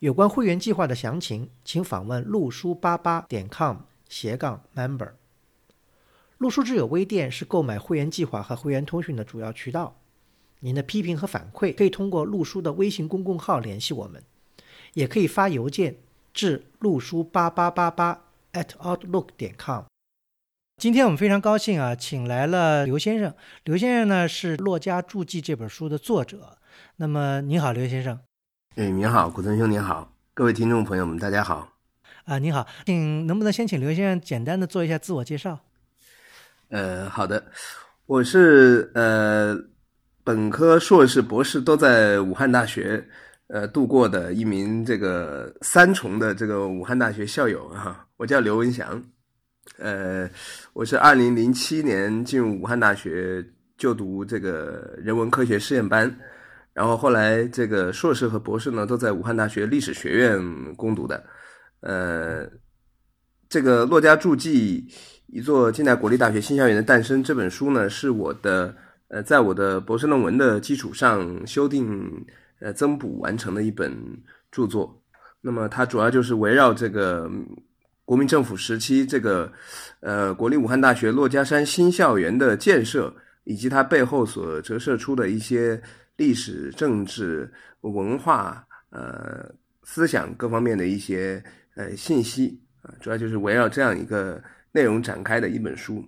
[0.00, 3.78] 有关会员计划的详情，请访问陆书八八点 com
[4.08, 5.10] 斜杠 member。
[6.36, 9.98] 陆书之友微店是购买会员计划和会员通讯的主要渠道。
[10.60, 14.22] 您的批评和反馈可以通过陆书的微信公众号联系我们，
[14.94, 15.96] 也可以发邮件
[16.32, 18.22] 至陆书八八八八
[18.52, 19.82] at outlook 点 com。
[20.80, 23.34] 今天我们非常高兴啊，请来了刘先生。
[23.64, 26.58] 刘先生呢是《骆家注记》这本书的作者。
[26.96, 28.20] 那么您好，刘先生。
[28.78, 31.68] 哎，您好，古村兄，您好，各位听众朋友们，大家好。
[32.22, 35.58] 啊，您好，请能不能先请刘先生简单的做一下自我介绍？
[36.68, 37.44] 呃，好的，
[38.06, 39.58] 我是呃
[40.22, 43.04] 本科、硕士、博士都在武汉大学
[43.48, 49.02] 呃度过的一名这个三重的这个武汉大学校友啊，我叫刘文祥。
[49.78, 50.30] 呃，
[50.72, 53.44] 我是二零零七年进入武汉大学
[53.76, 56.16] 就读这个人文科学试验班。
[56.78, 60.40] 然后后来，这个硕士和博士呢，都在武汉大学历史学院
[60.76, 61.24] 攻读的。
[61.80, 62.48] 呃，
[63.48, 64.86] 这个《骆家注记：
[65.26, 68.72] 一座近代国立大学新校园的诞生》这本书呢，是我的
[69.08, 72.24] 呃，在我的博士论文的基础上修订、
[72.60, 73.92] 呃增补完成的一本
[74.52, 75.02] 著作。
[75.40, 77.28] 那么它主要就是围绕这个
[78.04, 79.52] 国民政府时期这个
[79.98, 83.12] 呃国立武汉大学骆家山新校园的建设，
[83.42, 85.82] 以及它背后所折射出的一些。
[86.18, 89.50] 历史、政治、文化、呃
[89.84, 91.42] 思想各方面的一些
[91.74, 96.04] 呃信息啊，主要就是围绕这样一个内容展开的一本书。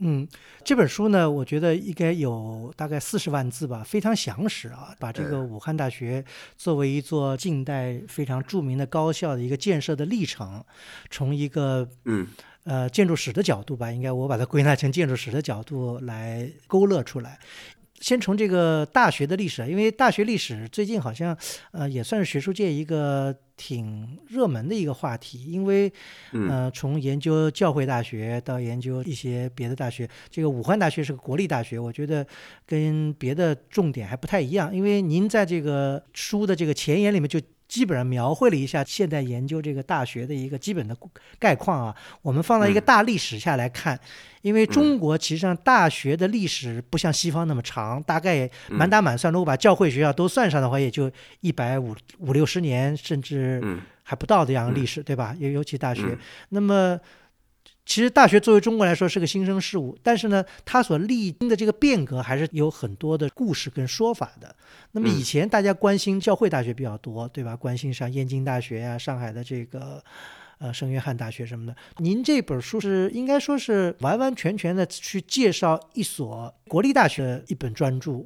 [0.00, 0.26] 嗯，
[0.64, 6.24] 这本书呢，我觉得应该有大概四十万字吧，非常详实啊，把这个武汉大学
[6.56, 10.64] 作为一座近代非常著名的高校的一个建设的历程，
[11.10, 12.26] 从一个嗯
[12.64, 17.38] 呃建筑史的角度吧，应该我把它归纳成建筑史的角度来勾勒出来。
[18.00, 21.36] 先从这个大学的历史，因为大学历史最近好像，
[21.72, 25.44] 呃，也算是学术界一个挺热门的一个话题。
[25.50, 25.92] 因为，
[26.32, 32.26] 呃，从研究教会大学到研究一些别的大学，这个武汉大学是个国立大学，我觉得
[32.66, 34.74] 跟别的重点还不太一样。
[34.74, 37.40] 因为您在这个书的这个前言里面就。
[37.68, 40.96] 基本上描绘了一下现代研究这个大学的一个基本的
[41.38, 41.94] 概况啊。
[42.22, 43.98] 我们放到一个大历史下来看，
[44.42, 51.08] 因为中国其实上大学的历史不像西方那么长，大概满打满算，如果把教会学校都算上的话，也就
[51.40, 53.62] 一百五五六十年，甚至
[54.02, 55.36] 还不到这样的历史，对吧？
[55.38, 56.18] 尤尤其大学，
[56.48, 56.98] 那么。
[57.88, 64.54] 其实大学作为中国来说是个新生事物，但是呢，它所历经的这个变革还是有很多的故事跟说法的。
[64.92, 67.56] 那么以前大家关心教会大学比较多，对吧？
[67.56, 70.04] 关心像燕京大学呀、上海的这个
[70.58, 71.74] 呃圣约翰大学什么的。
[71.96, 78.22] 您这本书是应该说是完完全全的去介绍一所国立大学的一本专著。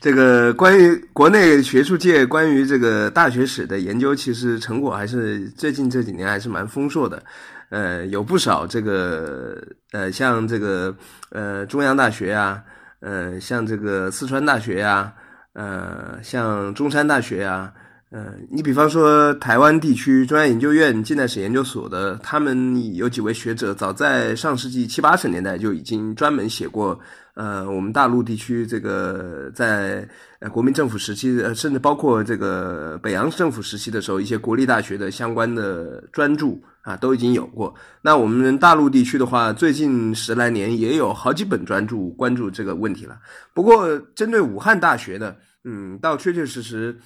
[0.00, 7.22] 这个关于国内学术界关于这个大学史的研究，其实成果还是最近这几年还是蛮丰硕的。
[7.70, 9.62] 呃，有不少这个
[9.92, 10.94] 呃，像这个
[11.30, 12.62] 呃中央大学呀，
[13.00, 15.12] 呃，像这个四川大学呀，
[15.52, 17.72] 呃，像中山大学呀，
[18.10, 26.98] 呃，你比方说台湾地区中央研究院近代史研究所的，他们有几位学者，早在上世纪七八十年代就已经专门写过。
[27.38, 30.08] 呃，我们大陆地区这个在
[30.40, 36.48] 呃国民政府时期，呃，甚至包括这个北洋政府时期的时候，一些国立大学的相关的专著
[36.82, 37.72] 啊，都已经有过。
[38.02, 43.16] 那我们大陆地区的话，最近十来年也有好几本专著关注这个问题了。
[43.54, 46.98] 不过，针对武汉大学的，嗯，倒确确实实，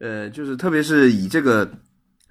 [0.00, 1.66] 呃，就是特别是以这个。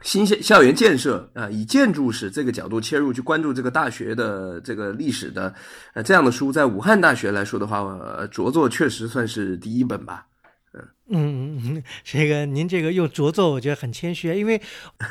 [0.02, 5.54] 新校校园建设啊，以建筑史这个角度切入去关注这个大学的这个历史的，
[5.94, 7.84] 呃，这样的书在武汉大学来说的话，
[8.32, 10.26] 着作确实算是第一本吧。
[11.10, 14.62] 嗯嗯，这个您这个用着作，我觉得很谦虚，因为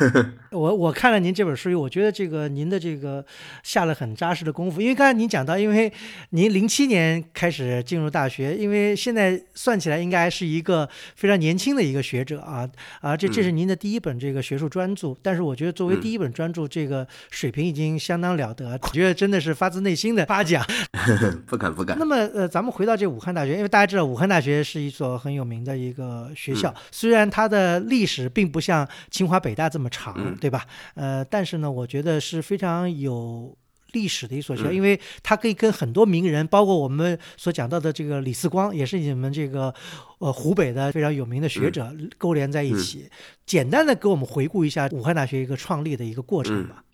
[0.52, 3.24] 我我看了您这本书，我觉得这个您的这个
[3.62, 4.78] 下了很扎实的功夫。
[4.78, 5.90] 因为刚才您讲到，因为
[6.30, 12.68] 您零七年开始进入大学，因为现在算起来应该是一个非常年轻的一个学者啊
[13.00, 20.62] 啊，这这是您的第一本这个学术专著，但是我觉得作为第一本专著，这个水平已经相当了得，我觉得真的是发自内心的夸奖。
[21.46, 21.96] 不敢不敢。
[21.98, 25.85] 那么呃，咱们回到这武汉大学，因为大家知道武汉大学是一所很有名的。
[25.86, 26.74] 一个学校。
[26.90, 30.66] 虽然它的历史并不像清华北大这么长，对吧？
[30.94, 33.56] 呃，但是呢，我觉得是非常有。
[33.92, 39.72] 历史的一所学校，因为它可以跟很多名人，包括我们所讲到的这个李四光，也是你们这个
[40.18, 43.08] 呃湖北的非常有名的学者勾连在一起。
[43.46, 46.84] 简单的给我们回顾一下武汉大学一个创立的一个过程吧。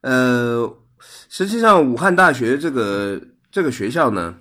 [0.00, 0.74] 呃，
[1.28, 3.20] 实际上武汉大学这个
[3.50, 4.38] 这个学校呢，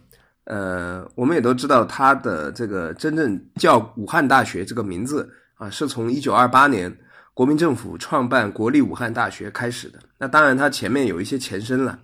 [0.47, 6.93] 呃，我们也都知道它的这个真正叫武汉大学这个名字啊，是从一九二八年。
[7.33, 11.99] 国民政府创办国立武汉大学开始的，那当然它前面有一些前身了。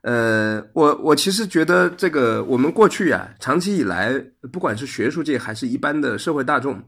[0.00, 4.18] 呃，我我其实觉得这个我们过去啊，长期以来，
[4.50, 6.82] 不管是学术界还是一般的社会大众，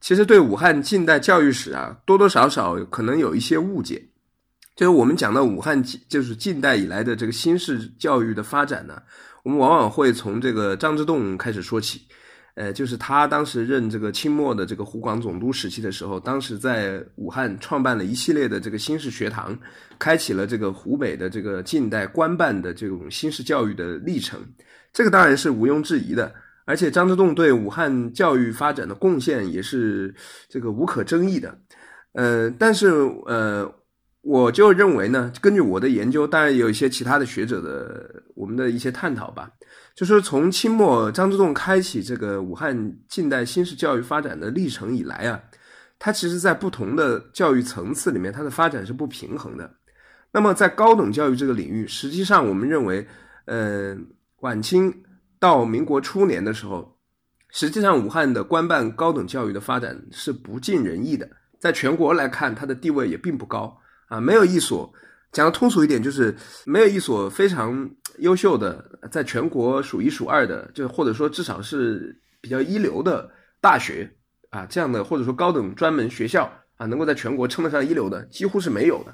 [0.00, 4.02] 其实对武汉近代教育史啊，多多少少可能有一些误解。
[4.74, 9.02] 就是我们讲到武汉，就是近代以来的这个新式教育的发展呢，
[9.44, 12.02] 我们往往会从这个张之洞开始说起。
[12.56, 19.58] 呃，就是他当时任这个清末的这个湖广总督时期的时候，当时在武汉创办了一系列的这个新式学堂，
[19.98, 24.40] 开启了这个湖北的这个近代官办的这种新式教育的历程。
[24.92, 26.32] 这个当然是毋庸置疑的，
[26.64, 30.14] 而且张之洞对武汉教育发展的贡献也是
[30.48, 31.58] 这个无可争议的。
[32.12, 32.86] 呃，但是
[33.26, 33.68] 呃，
[34.24, 39.50] 我就认为呢，根据我的研究，当然有一些其他的学者的我们的一些探讨吧。
[39.94, 45.40] 就说从清末张之洞开启这个武汉近代新式教育发展的历程以来啊，
[45.98, 49.70] 它其实在不同的教育层次里面，它的发展是不平衡的。
[50.32, 53.06] 那么在高等教育这个领域，实际上我们认为，
[53.44, 53.96] 呃，
[54.40, 54.92] 晚清
[55.38, 56.98] 到民国初年的时候，
[57.50, 61.28] 实际上武汉的官办高等教育的发展是不尽人意的，
[61.60, 63.78] 在全国来看，它的地位也并不高
[64.08, 64.92] 啊，没有一所。
[65.32, 66.32] 讲的通俗一点，就是
[66.64, 73.28] 没有一所非常优秀的，在全国数一数二的，就或者说至少是比较一流的
[73.60, 74.08] 大学
[74.50, 79.12] 啊，这样的或者说高等专门学校啊，能够在全国称得上一流的，几乎是没有的。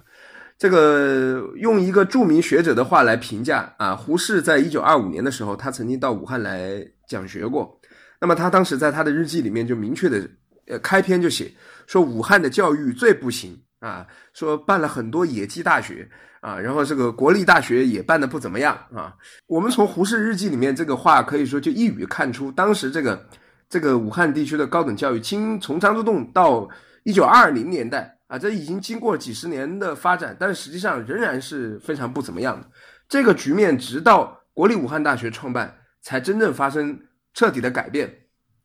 [0.59, 7.81] 这个用一个著名学者的话来评价啊，胡适在一九二五年的时候，他曾经到武汉来讲学过。
[8.21, 10.29] 那么他当时在他的日记里面就明确的，
[10.67, 11.51] 呃，开篇就写
[11.87, 13.59] 说武汉的教育最不行。
[13.81, 16.09] 啊，说办了很多野鸡大学
[16.41, 19.17] 啊，然后这个国立大学也办的不怎么样啊。
[19.47, 23.27] 我们从胡适日记里面这个话可以说就一语看出，当时这个
[23.69, 26.69] 这个武汉地区的高等教育，经从张之洞到
[27.05, 32.69] 一九二零年代啊，这已经经过几十年的发展，但实际上仍然是非常不怎么样的。
[33.09, 36.97] 这个局面直到国立武汉大学创办，才真正发生
[37.33, 38.15] 彻底的改变。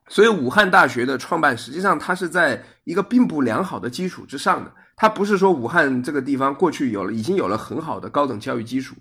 [0.08, 4.72] 所以武汉大学的创办，实际上它是在一个并不良好的基础之上的。
[4.96, 8.96] 它不是说武汉这个地方过去有了已经有了很好的高等教育基础，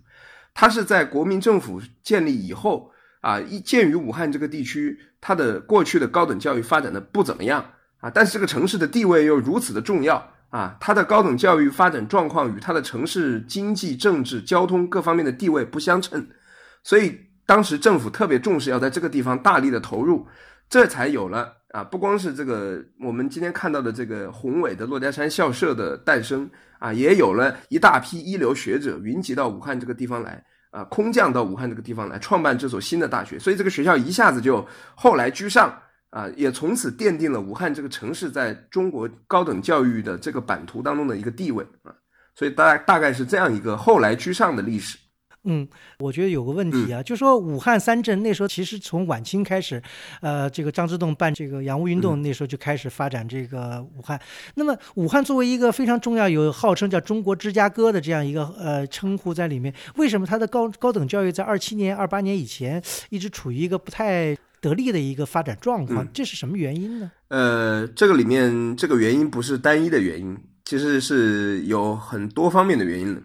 [0.53, 7.65] 它是在国民政府建立以后啊，一鉴于武汉这个地区它的过去的高等教育发展的不怎么样
[8.01, 16.29] 啊，但是这个城市的地位又如此的重要啊，它的高等教育发展状况与它的城市经济、政治、交通各方面的地位不相称，
[16.83, 20.27] 所以当时政府特别重视要在这个地方大力的投入，
[20.69, 21.53] 这才有了。
[21.75, 30.41] 啊，不光是这个，我们今天看到的这个宏伟的珞珈山校舍的诞生啊，也有了一大批一流学者云集到武汉这个地方来
[30.71, 34.65] 啊，空降到武汉这个地方来创办这所新的大学，所以这个学校一下子就
[34.95, 35.77] 后来居上
[36.11, 41.93] 啊，也从此奠定了武汉这个城市在中国高等教育的这个版图当中的一个地位啊，
[42.37, 44.97] 所以大大概是这样一个后来居上的历史。
[45.45, 45.67] 嗯，
[45.99, 49.83] 我觉得有个问题啊，就说武汉三镇那时候其实从晚清开始，
[50.21, 54.19] 呃，这个张之洞办这个洋务运动，那时候就开始发展这个武汉。
[54.55, 66.07] 那么武汉作为一个非常重要，有号称叫中国芝加哥的这样一个呃称呼在里面，为什么它的高高等教育在二七年、二八年以前一直处于一个不太得力的一个发展状况？
[66.13, 67.11] 这是什么原因呢？
[67.29, 73.21] 呃，这个里面这个原因不是单一的原因，其实是有很多方面的原因的。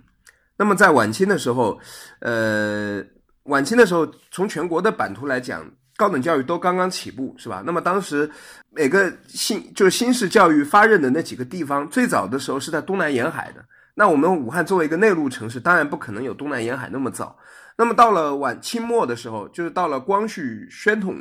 [0.60, 1.80] 那么在晚清的时候，
[2.20, 3.02] 呃，
[3.44, 7.64] 晚清的时候，从全国的版图来讲，高等教育都刚刚起步，是吧？
[7.66, 8.30] 那么当时
[8.70, 13.64] 每个新就是新式教育发轫的那几个地方，最早的时候是在东南沿海的。
[13.96, 17.38] 那我们武汉作为一个内陆城市，当然不可能有东南沿海那么早。
[17.78, 21.16] 那么到了晚清末的时候，就是到了光绪宣统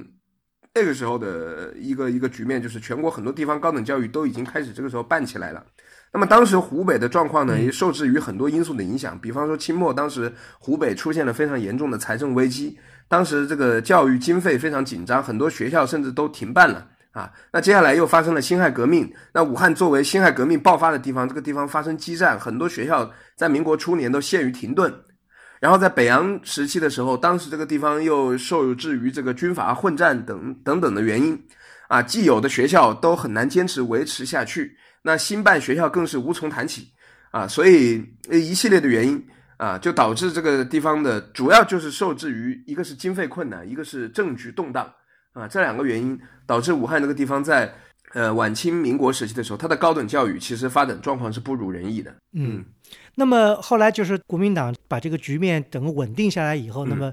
[0.74, 5.64] 那个时候的一个一个局面，就是全国很多地方高等教育都已经开始这个时候办起来了。
[6.12, 17.30] 那么当时湖北的状况呢，也受制于很多因素的影响，比方说清末当时湖北出现了非常严重的财政危机，当时这个教育经费非常紧张，很多学校甚至都停办了啊。
[17.52, 24.92] 那接下来又发生了辛亥革命，那武汉作为辛亥革命爆发的地方，这个地方发生激战，很多学校在民国初年都陷于停顿。
[25.60, 31.38] 然后在北洋时期的时候，当时这个地方又受制于这个军阀混战等等等的原因。
[31.88, 36.88] 啊，既有的学校都很难坚持维持下去，那新办学校更是无从谈起
[37.30, 39.24] 啊，所以一系列的原因
[39.56, 44.92] 啊，就导致这个地方的主要就是受制于一个是经费困难，一个是政局动荡
[45.32, 47.72] 啊，这两个原因导致武汉这个地方在
[48.14, 52.14] 呃晚清民国时期的时候，它的高等教育其实发展状况是不如人意的。
[52.32, 52.64] 嗯，
[53.14, 57.12] 那么后来就是国民党把这个局面整个稳定下来以后，那么。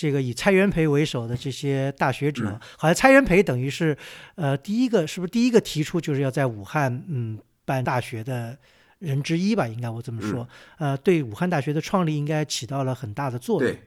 [0.00, 3.94] 这个以蔡元培为首的这些大学者，好像蔡元培等于是，
[4.34, 8.56] 呃，第一个是不是第一个提出就是要在武汉嗯办大学的
[8.98, 9.68] 人之一吧？
[9.68, 13.70] 应该我这么说，呃，对武汉大学的创立应该起到了很大的作用。
[13.70, 13.78] 对，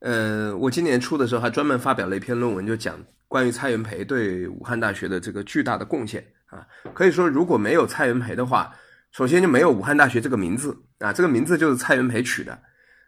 [0.00, 6.66] 呃，我今年初的时候还专门发表了一篇论文，就讲关于蔡元培对武汉大学的这个巨大的贡献啊。
[6.92, 8.70] 可以说，如果没有蔡元培的话，
[9.12, 12.58] 首先就没有武汉大学这个名字啊，这个名字就是蔡元培取的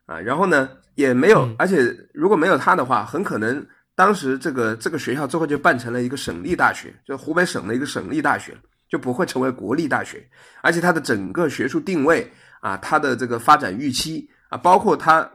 [0.07, 0.19] 啊。
[0.19, 0.69] 然后呢？
[0.97, 3.63] 也没有，而且如果没有他的话，很可能
[3.95, 8.57] 当时这个这个学校最后就办成了一个省立大学，就湖北省的一个省立大学，
[8.89, 10.27] 就不会成为国立大学。
[10.63, 12.27] 而且它的整个学术定位
[12.63, 15.31] 啊，它的这个发展预期啊，包括它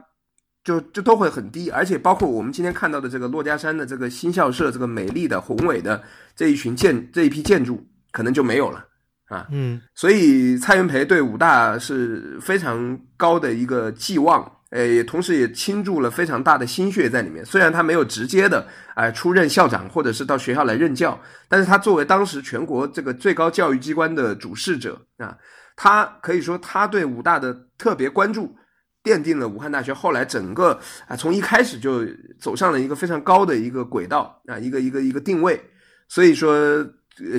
[0.64, 1.70] 就就都会很低。
[1.70, 6.02] 而且包括我们今天看到的这个珞珈山的这个新校舍，这个美丽的宏伟的
[6.34, 8.84] 这一群建这一批建筑，可能就没有了
[9.28, 9.46] 啊。
[9.52, 14.44] 嗯，所以蔡元培对武大是非常高的一个寄望。
[14.72, 17.44] 呃，也同时也倾注了非常大的心血在里面。
[17.44, 25.36] 虽然他没有直接的哎出任校长，或者是到学校来任教，但是他作为当时全国这个最高教育机关的主事者啊，
[25.76, 28.56] 他可以说他对武大的特别关注，
[29.04, 32.06] 奠定了武汉大学后来整个啊从一开始就
[32.40, 35.60] 走上了一个非常高的一个轨道啊，一个一个一个定位。
[36.08, 36.56] 所以说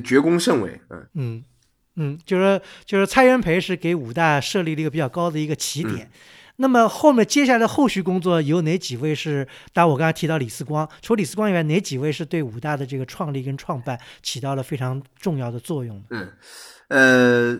[0.04, 1.44] 绝功甚伟，嗯嗯
[1.96, 6.12] 嗯，就是就是蔡元培是给武大设立了一个比较高的一个起点。
[6.57, 9.48] 那么后面接下来的后续工作有哪几位是？
[9.74, 16.03] 当然我刚才提到李四光，除李四光以外，哪几位是对武大的这个创立跟创办起到了非常重要的作用？
[16.12, 16.31] 嗯，
[16.89, 17.60] 呃，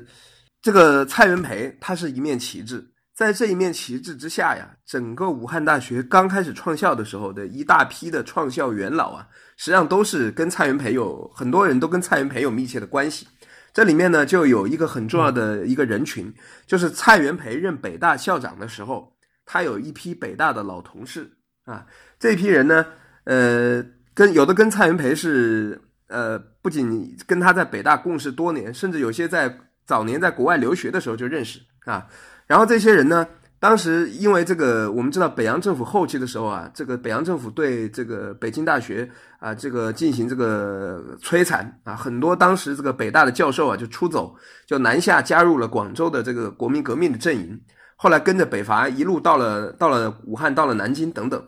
[0.62, 2.86] 这个蔡元培他是一面旗帜，
[3.16, 13.28] 在这一面旗帜之下呀，整个武汉大学刚开始创校的时候的一大批的创校元老啊，实际上都是跟蔡元培有很多人都跟蔡元培有密切的关系。
[13.74, 16.32] 这里面呢，就有一个很重要的一个人群，
[16.68, 21.32] 就是蔡元培任北大校长的时候，他有一批北大的老同事
[21.66, 21.88] 啊。
[22.20, 22.86] 这批人呢，
[23.24, 32.08] 呃，跟有的跟蔡元培是呃，不仅跟他在北大共事多年，甚至有些在早年在国外留学的时候就认识啊。
[32.48, 33.28] 然后这些人呢。
[33.64, 44.36] 当时因为这个，我们知道北洋政府后期的时候啊，这个北洋政府对这个北京大学啊，这个进行这个摧残啊，很多当时这个北大的教授啊就出走，
[44.68, 47.58] 就南下加入了广州的这个国民革命的阵营，
[47.96, 51.42] 后来跟着北伐一路到了到了武汉，到了南京等等。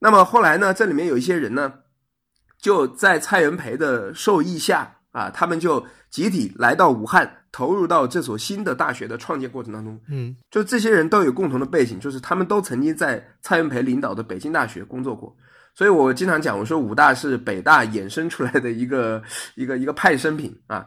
[0.00, 1.72] 那么后来呢，这里面有一些人呢，
[2.60, 7.44] 就在蔡元培的授意下啊，他们就集体来到武汉。
[7.56, 15.34] 投入到这所新的大学的创建过程当中，嗯，就这些人都有共同的背景，就是他们都曾经在蔡元培领导的北京大学工作过，
[15.74, 19.22] 所以我经常讲，我说武大是北大衍生出来的一个
[19.56, 20.86] 一个一个派生品啊，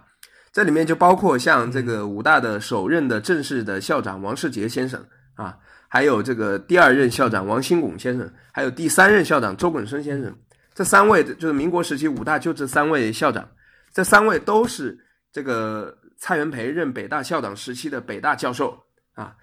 [0.54, 5.58] 这里面就包括像这个武大的首任的正式的校长王世杰先生啊，
[5.88, 10.32] 还有这个第二任校长王新拱先生，还有第三任校长周滚生先生，
[10.76, 13.50] 这三位就是民国时期武大就这三位校长，
[13.92, 14.96] 这三位都是
[15.34, 15.98] 这个。
[16.20, 18.78] 蔡元培任北大校长时期的北大教授
[19.14, 19.36] 啊，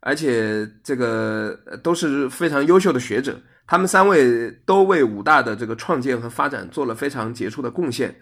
[0.00, 8.14] 而且这个都是非常优秀的学者，他们三位都为武大的这个创建和发展做了非常杰出的贡献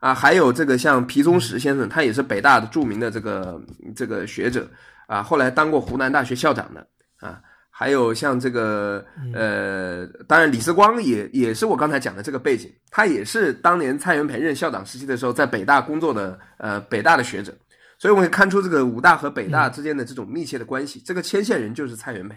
[0.00, 0.12] 啊。
[0.12, 3.62] 还有这个像皮宗石先生，他也是北大的著名的这个
[3.94, 4.68] 这个学者
[5.06, 6.86] 啊，后来当过湖南大学校长的
[7.20, 7.40] 啊。
[7.82, 17.52] 还有像这个呃，当然李四光也也是我刚才讲的这个背景，他也是当年蔡元培任校长时期的时候在北大工作的呃北大的学者，
[17.98, 21.02] 所以我们可以看出这个武大和北大之间的这种密切的关系。
[21.04, 22.36] 这个牵线人就是蔡元培。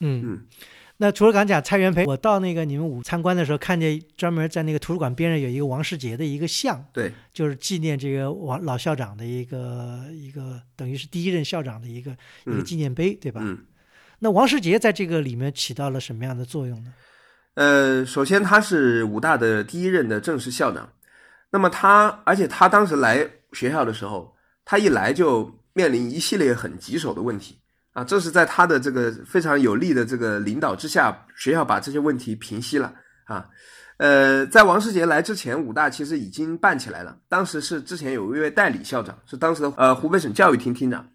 [0.00, 0.46] 嗯嗯，
[0.96, 12.16] 那除了刚讲蔡元培，我到那个你们武参观的时候，看见专门在那个图书馆边上有一个王世杰的一个像，对，就是纪念这个王老校长的一个一个等于是第一任校长的一个
[12.46, 13.42] 一个纪念碑，对吧？
[13.44, 13.58] 嗯。
[14.22, 16.92] 那王世杰在这个里面起到了什么样的作用呢？
[17.54, 20.88] 呃，首先他是武大的第一任的正式校长，
[21.50, 24.32] 那么他，而且他当时来学校的时候，
[24.64, 27.58] 他一来就面临一系列很棘手的问题
[27.92, 33.48] 啊，这是在他的这个非常有力的这个领导之下，学校把这些问题平息了啊。
[33.96, 41.06] 呃，在王世杰来之前，武大其实已经办起来了，当时是之前有一位代理校长，是当时的呃湖北省教育厅厅长。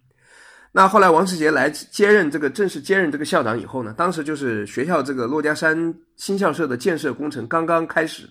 [0.76, 8.28] 那后来王世杰来接任这个正式接任这个校长以后呢，当时就是学校这个珞珈山新校舍的建设工程刚刚开始，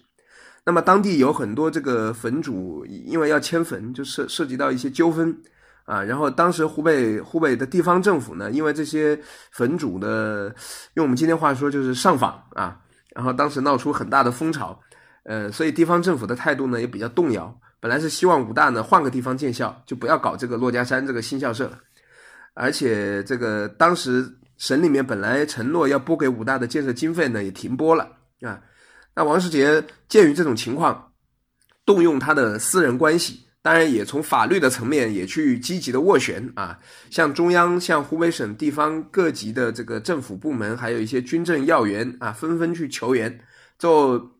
[0.63, 5.35] 那么当地有很多这个坟主，因为要迁坟，就涉涉及到一些纠纷
[5.85, 6.03] 啊。
[6.03, 9.19] 然后当时湖北湖北的地方政府呢，因为这些
[9.51, 10.53] 坟主的，
[10.93, 12.77] 用我们今天话说就是上访啊，
[13.15, 14.79] 然后当时闹出很大的风潮，
[15.23, 17.59] 呃，所以地方政府的态度呢也比较动摇。
[17.79, 21.79] 本来是希望武大呢换个地方建校，就不要搞这个珞珈山这个新校舍了。
[22.55, 28.09] 而且这个当时省里面本来承诺要拨给武大的建设经费呢，也停拨了
[28.41, 28.59] 啊。
[29.13, 31.11] 那王世杰鉴于这种情况，
[31.85, 43.39] 动用他的私人关系，当然也从法律的层面也去积极的斡旋啊，向中央、向湖北省地方各级的这个政府部门，还有一些军政要员啊，纷纷去求援，
[43.77, 44.31] 就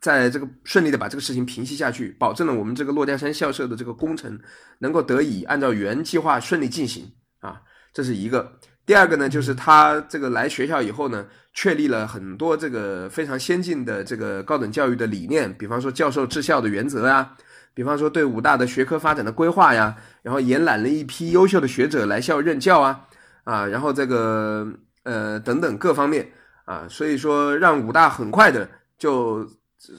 [0.00, 4.38] 在这个顺利的把这个事情平息下去，保证了我们这个珞珈山校舍的这个工程
[4.78, 7.10] 能够得以按照原计划顺利进行。
[7.42, 7.60] 啊，
[7.92, 8.50] 这是一个。
[8.84, 17.32] 第二个呢，就是他这个来学校以后呢，确立了很多这个非常先进的这个高等教育的理念，比方说教授治校的原则啊，
[17.74, 23.00] 比方说对武大的学科发展的规划呀，然后延揽了一批优秀的学者来校任教啊，
[23.44, 24.66] 啊，然后这个
[25.04, 26.28] 呃等等各方面
[26.64, 28.68] 啊，所以说让武大很快的
[28.98, 29.48] 就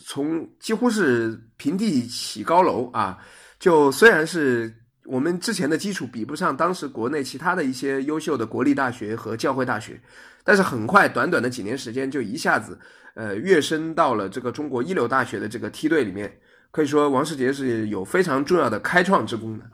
[0.06, 3.18] 从几乎是平地起高楼啊，
[3.60, 4.74] 就虽然是。
[5.06, 10.02] 我们之前的基础比不上当时国内其他的一些优秀的国立大学和教会大学，
[10.44, 12.80] 但是很快短短的几年时间就一下子，
[13.16, 16.40] 呃，跃升到了这个中国一流大学的这个梯队里面，
[16.72, 19.66] 可以说王世杰是有非常重要的开创之功的。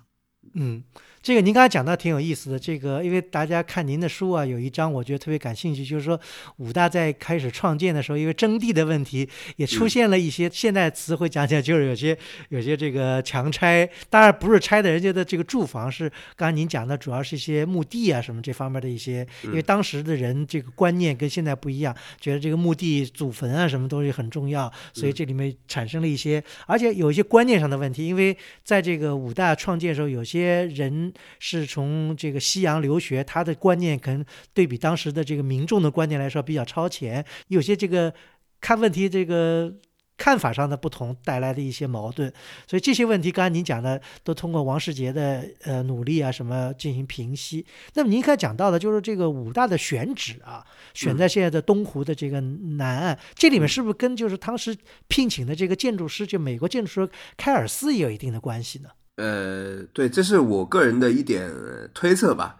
[0.55, 0.83] 嗯。
[1.21, 6.19] 这个您刚才讲的挺有意思的，这个因为大家看您的书啊，有一章我觉得特别感兴趣，就是说
[6.57, 31.08] 武大在开始创建的时候，因为征地的问题，也出现了一些现代词汇讲起来就是有些有些这个强拆，当然不是拆的人家的这个住房，是刚才您讲的主要是一些墓地啊什么这方面的一些，因为当时的人这个观念跟现在不一样，觉得这个墓地祖坟啊什么东西很重要，所以这里面产生了一些，而且有一些观念上的问题，因为在这个武大创建的时候，有些人。
[31.39, 38.13] 是从这个西洋留学，他的观念可能对比当时的这个民众的观念来说比较超前，有些这个
[38.61, 39.73] 看问题这个
[40.17, 42.29] 看法上的不同带来的一些矛盾，
[42.67, 47.65] 所以这些问题刚才您讲的都通过王世杰的呃努力啊什么进行平息。
[47.93, 50.61] 那么您刚才讲到的就是这个武大的选址啊，
[50.93, 54.75] 选在现在的东湖的这个南岸，这里面是不是跟就是当时
[55.07, 58.89] 聘请的这个建筑师，就美国建筑师凯尔斯也有一定的关系呢？
[59.19, 61.51] 呃，对，这是我个人的一点
[61.93, 62.55] 推测吧。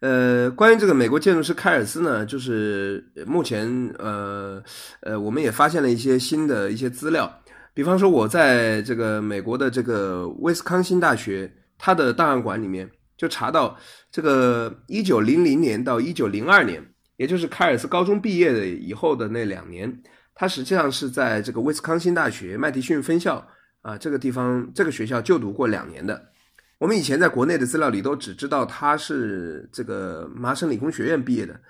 [0.00, 3.68] 呃，关于这个美国建筑师凯尔斯呢，就是目前
[3.98, 4.62] 呃
[5.02, 7.30] 呃，我们也发现了一些新的一些资料。
[7.74, 13.76] 比方说，我在这个美国的这个威斯康星大学，它的档案馆里面就查到，
[14.10, 16.82] 这个一九零零年到一九零二年，
[17.16, 20.00] 也就是凯尔斯高中毕业的以后的那两年，
[20.34, 23.46] 他实际上是在这个威斯康星大学麦迪逊分校。
[23.82, 26.30] 啊，这个地方这个学校就读过两年的。
[26.78, 31.60] 我们以前在国内的资料里都只知道他是这个麻省理工学院毕业的。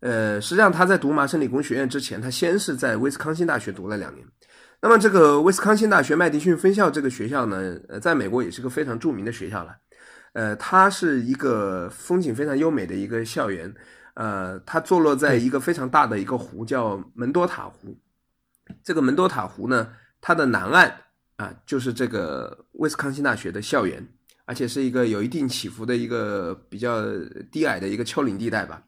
[0.00, 4.26] 呃，实际上他在读麻省理工学院之前，他先是在威斯康星大学读了两年。
[4.80, 9.76] 那么这个威斯康星大学麦迪逊分校这个学校呢，呃，在美国也是个非常著名的学校了。
[10.32, 13.72] 呃，它是一个风景非常优美的一个校园。
[14.14, 17.96] 呃，它坐落在一个非常大的一个湖，叫门多塔湖。
[18.84, 19.88] 这个门多塔湖呢，
[20.20, 20.92] 它的南岸。
[21.36, 24.06] 啊，就是这个威斯康星大学的校园，
[24.44, 27.02] 而且是一个有一定起伏的一个比较
[27.50, 28.82] 低矮的一个丘陵地带吧。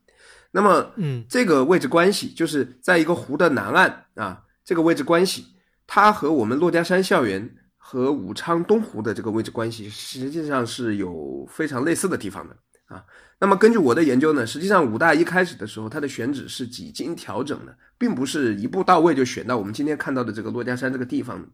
[0.53, 5.47] 那么，嗯，这个位置关系就是在一个湖的南岸啊，这个位置关系，
[5.87, 13.05] 它和我们珞珈山校园和武昌东湖的这个位置关系实际上是有非常类似的地方的啊。
[13.41, 21.45] 那么根据我的研究呢，实际上武大一开始的时候，它的选址是几经调整的，并不是一步到位就选到我们今天看到的这个珞珈山这个地方。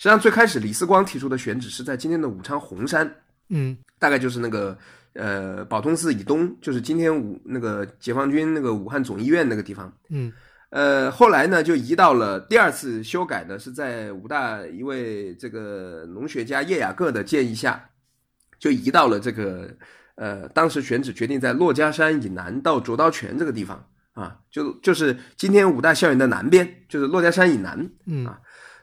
[0.00, 3.14] 实际上，最开始李四光提出的选址是在今天的武昌洪山，
[3.50, 4.74] 嗯，大概就是那个
[5.12, 10.32] 呃宝通寺以东，就是今天武那个解放军那个武汉总医院那个地方，嗯，
[10.70, 17.90] 呃，后来呢就移到了第二次修改呢，是在武大一位这个农学家叶雅各的建议下，
[18.58, 19.68] 就移到了这个
[20.14, 28.40] 呃当时选址决定在珞珈山以南到卓刀泉这个地方啊，就就是今天武大校园的南边，就是珞珈山以南，嗯啊。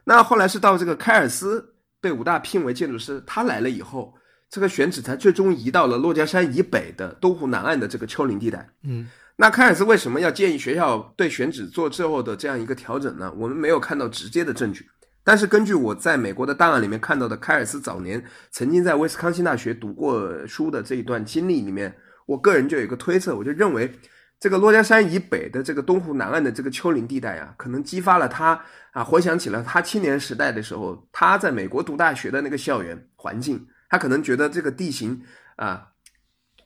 [0.10, 4.14] 那后来是到这个凯尔斯被武大聘为建筑师，他来了以后，
[4.50, 8.70] 这个选址才最终移到了珞珈山以北的东湖南岸的这个丘陵地带。
[8.84, 13.30] 嗯，那凯尔斯为什么要建议学校对选址做最后的这样一个调整呢？
[13.36, 14.88] 我们没有看到直接的证据，
[15.26, 21.94] 但是根据我在美国的档案里面看到的凯尔斯早年曾经在威斯康星大学读过书的这一段经历里面，
[22.26, 23.92] 我个人就有一个推测，我就认为
[24.40, 35.20] 这个珞珈山以北的这个东湖南岸的这个丘陵地带啊，可能激发了他啊，回想起了他青年时代的时候，他在美国读大学的那个校园环境，他可能觉得这个地形
[35.56, 35.88] 啊，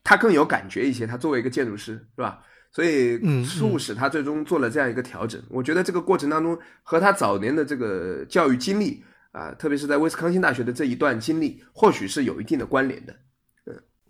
[0.04, 1.08] 他更有感觉一些。
[1.08, 2.42] 他作为一个建筑师，是吧？
[2.74, 5.42] 所以促使他最终做了这样一个调整。
[5.50, 13.16] 我觉得这个过程当中和他早年的这个教育经历啊，特别是在威斯康星大学的这一段经历，或许是有一定的关联的。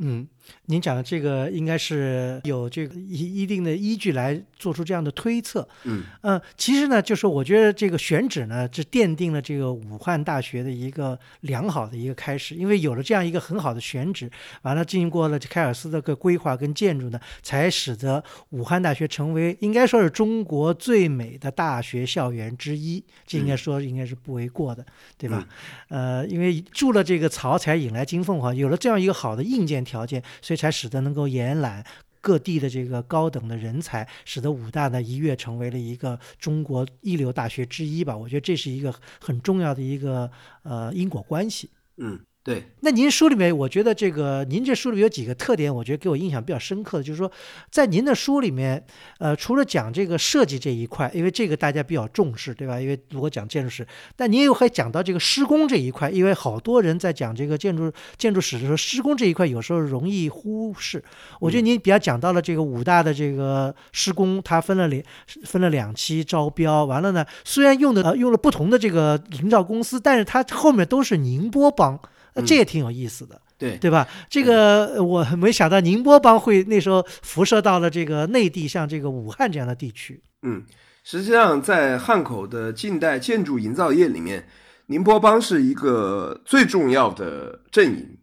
[0.03, 0.27] 嗯，
[0.65, 5.67] 您讲的这个应该是有这个一一定的依据来做出这样的推测。
[5.83, 14.29] 嗯，呃，其实呢，就是我觉得这个选址呢，是奠定了这个武汉大学的一个良好的一个开始，因为有了这样一个很好的选址，
[14.63, 24.83] 完了经过了凯尔斯的个规划跟建筑呢，才使得武汉大学成为应该说是中国最美的大学校园之一，这应该说应该是不为过的，
[25.19, 25.47] 对吧？
[25.89, 29.85] 呃，因为筑了这个巢，才引来金凤凰，有了这样一个好的硬件。
[29.91, 31.85] 条件，所以才使得能够延揽
[32.21, 38.15] 各地的这个高等的人才，使得武大呢一跃成为了一个中国一流大学之一吧。
[38.15, 40.31] 我觉得这是一个很重要的一个
[40.63, 41.69] 呃因果关系。
[41.97, 42.19] 嗯。
[42.43, 47.31] 对，那您书里面，我觉得这个您这书里面有几个特点，我觉得给我印象比较深刻的，就是说，
[47.69, 48.83] 在您的书里面，
[49.19, 52.81] 呃，除了讲这个设计这一块，因为这个大家比较重视，对吧？
[52.81, 61.03] 因为如果讲建筑史，但您又还讲到这个施工这一块，因为好多人在讲这个建筑建筑史的时候，施工这一块有时候容易忽视。
[61.39, 65.03] 我觉得您比较讲到了这个武大的这个施工，它分了两
[65.43, 71.99] 分了两期招标，完了呢，虽然用的呃用了不同的这个营造公司，但是它后面都是宁波帮。
[72.33, 74.07] 那这也挺有意思的，对对吧？
[74.29, 80.21] 这个我没想到宁波帮会那时候辐射到了这个内地，像这个武汉这样的地区。
[80.43, 80.63] 嗯，
[81.03, 84.47] 实际上在汉口的近代建筑营造业里面，
[84.85, 88.17] 宁波帮是一个最重要的阵营。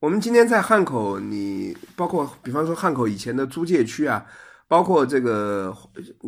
[0.00, 4.24] 我们今天在汉口，你包括比方说汉口以前的租界区啊，
[4.66, 5.76] 包括这个，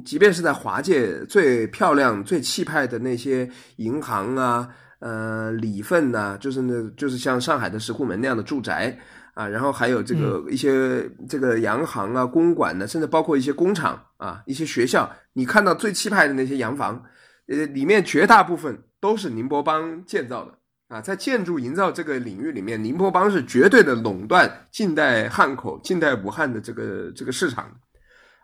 [0.04, 4.68] 即便是在华界最漂亮、最气派的那些银行啊。
[5.04, 8.98] 呃，里份呢，就是那，就是像上海的石库门那样的住宅
[9.34, 17.02] 啊，然后还有这个一些这个洋行啊、公馆呢，甚至包括一些工厂啊、一些学校，你看到最气派的那些洋房，
[17.48, 20.54] 呃，里面绝大部分都是宁波帮建造的
[20.88, 21.02] 啊。
[21.02, 27.70] 在建筑营造这个领域里面，宁波帮是绝对的垄断近代汉口、近代武汉的这个这个市场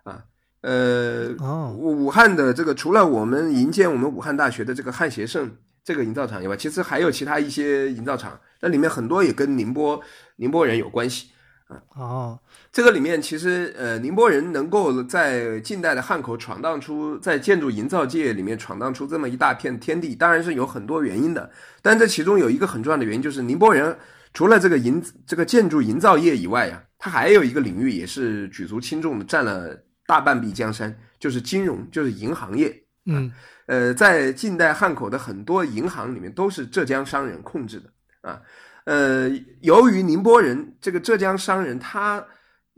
[0.05, 0.23] 啊。
[0.61, 1.31] 呃，
[1.73, 5.51] 武武汉的这个除了我们营建我们武汉大学的这个汉协盛。
[5.85, 10.01] 这个营造厂以外，其实还有其他一些营造厂，那里面很多也跟宁波
[10.37, 11.31] 宁波人有关系
[11.69, 11.81] 啊。
[11.97, 12.41] 哦，
[12.71, 21.51] 这个里面其实呃，宁波人能够在近代的汉口闯荡出，在建筑营造界里面闯荡出这么一大片天地，当然是有很多原因的。
[21.83, 23.97] 但这其中有一个很重要的原因，就是宁波人
[24.33, 32.85] 除了这个营这个建筑营造业以外呀，他还有一个领域也是举足轻重的，占了大半壁江山，就是金融，就是银行业。
[33.07, 33.33] 嗯。
[33.67, 38.41] 呃，在近代汉口的很多银行里面都是浙江商人控制的啊。
[38.85, 42.25] 呃，由于宁波人这个浙江商人，他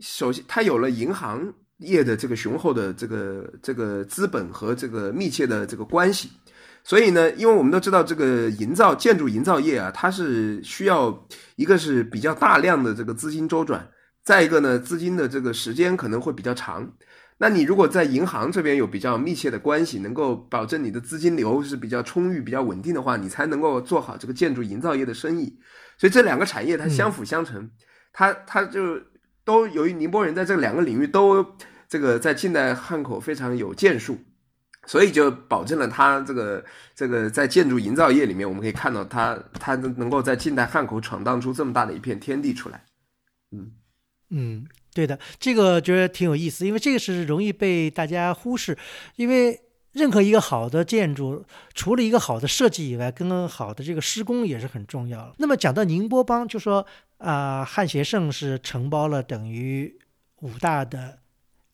[0.01, 6.29] 首先他有了银行业的这个雄厚的这个这个资本和这个密切的这个关系，
[6.83, 13.89] 所以呢，因为我们都知道这个营造建筑营造业啊，它是需要一个是比较大量的这个资金周转，
[14.23, 16.87] 再一个呢，资金的这个时间可能会比较长。
[17.37, 25.59] 那你如果在银行这边有比较密切的关系，能够保证你的资金流是比较充裕、比较稳定的话，你才能够做好这个建筑营造业的生意。
[25.97, 27.69] 所以这两个产业它相辅相成，
[28.13, 29.01] 它它就
[29.43, 31.45] 都由于宁波人在这两个领域都
[31.89, 34.17] 这个在近代汉口非常有建树，
[34.85, 36.63] 所以就保证了它这个
[36.95, 42.85] 这个在建筑营造业里面，我们可以看到它它能够在近代汉口闯荡出这么大的一片天地出来。
[43.51, 43.71] 嗯
[44.29, 44.65] 嗯。
[44.93, 48.77] 对的，这个觉得挺有意思，因为这个是容易被大家忽视。
[49.15, 49.59] 因为
[49.91, 56.85] 任何一个好的建筑，除了一个好的设计以外，跟好的这个施工也是很重要那么讲到宁波帮，就说
[57.17, 59.99] 啊，汉协盛是承包了等于
[60.41, 61.19] 武大的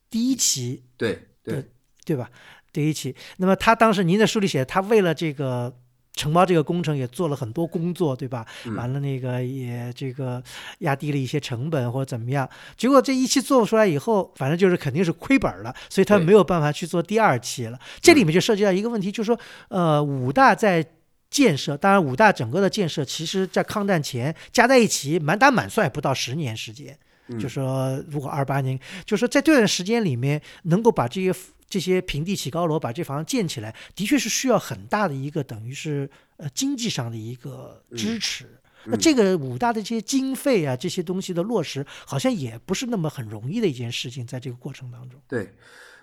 [0.09, 1.65] 第一期，对对
[2.05, 2.29] 对吧？
[2.71, 3.15] 第一期。
[3.37, 5.77] 那么他当时您在书里写，他为了这个。
[6.15, 8.45] 承包这个工程也做了很多工作，对吧？
[8.75, 10.43] 完了那个也这个
[10.79, 17.79] 压低了一些成本或者怎么样，结果这一期做出来以后，反正就是肯定是亏本了，所以他没有办法去做第二期了。
[18.01, 20.85] 这里面就涉及到一个问题，就是说，呃，武大在
[21.29, 26.97] 建设，当然武大整个的建设，其实在抗战前加在一起满打满算也不到十年时间。
[27.37, 31.33] 就说如果二八年，就说在这段时间里面能够把这些。
[31.71, 38.47] 这些平地起高楼，把这房子建起来，的确是需要很大的一个等于是呃经济上的一个支持。
[38.85, 45.21] 那这个武大的这些经费啊，这些东西的落实，好像也不是那么很容易的一件事情，在这个过程当中。
[45.27, 45.53] 对，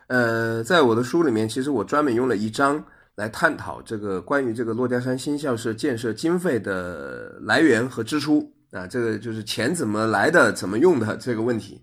[0.07, 2.85] 呃，在我的书里面，其实我专门用了一章
[3.17, 11.81] 来探讨这个关于这个珞珈山新校舍建设经费的来源和支出啊，这个就是钱怎么来的、怎么用的这个问题。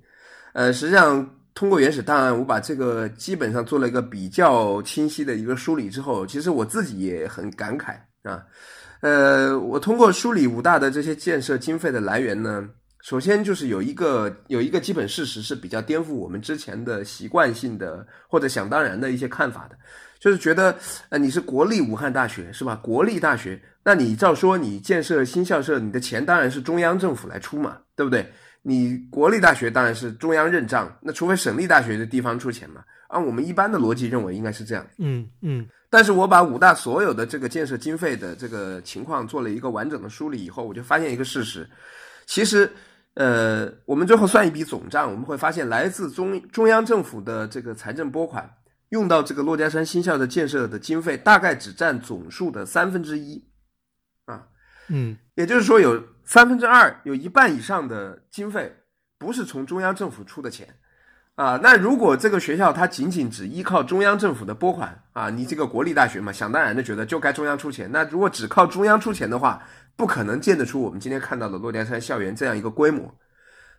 [0.53, 8.43] 呃，实际上通过原始档案，我把这个基本上做了一个比较清晰的一个梳理之后，其实我自己也很感慨啊。
[9.01, 12.67] 呃，我通过梳理武大的这些建设经费的来源呢，
[13.01, 19.75] 首先就是有一个有一个基本事实是比较颠覆我们之前的习惯性的或者想当然的一些看法的，
[20.23, 20.73] 就是觉得
[21.09, 22.79] 呃你是国立武汉大学是吧？
[22.81, 28.31] 国立大学，那你照说你建设新校舍，你的钱当然是中央政府来出嘛，对不对？
[28.61, 32.81] 你国立大学当然是中央认账，那除非省立大学的地方出钱嘛。
[33.09, 34.87] 按我们一般的逻辑认为应该是这样。
[34.97, 35.67] 嗯嗯。
[35.89, 41.69] 但是我把武大所有的这个建设经费的这个情况做了一个完整的梳理以后，我就发现一个事实，
[42.25, 42.71] 其实，
[43.15, 48.49] 呃，我们最后算一笔总账，我们会发现来自中中央政府的这个财政拨款
[48.89, 53.43] 用到这个珞珈山新校的建设的经费，大概只占总数的三分之一，
[54.25, 54.47] 啊，
[54.89, 58.75] 嗯，也就是说有三分之二，有一半以上的经费
[59.17, 60.67] 不是从中央政府出的钱。
[61.35, 67.91] 啊，那如果这个学校它仅仅只依靠中央政府的拨款啊，你这个国立大学嘛，想当然的觉得就该中央出钱。
[67.91, 69.59] 那如果只靠中央出钱的话，
[69.95, 73.11] 不可能建得出我们今天看到的珞珈山校园这样一个规模。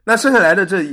[0.02, 0.84] 那剩下来的这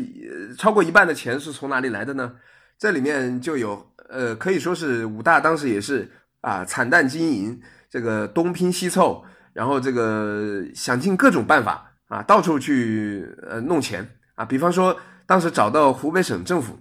[0.55, 2.31] 超过一半的钱是从哪里来的呢？
[2.77, 14.95] 这里面就有呃，可以说是武大当时也是啊，惨淡经营，这个东拼西凑，然后这个想尽各种办法啊，到处去呃弄钱啊，比方说。
[15.27, 16.77] 当时找到湖北省政府，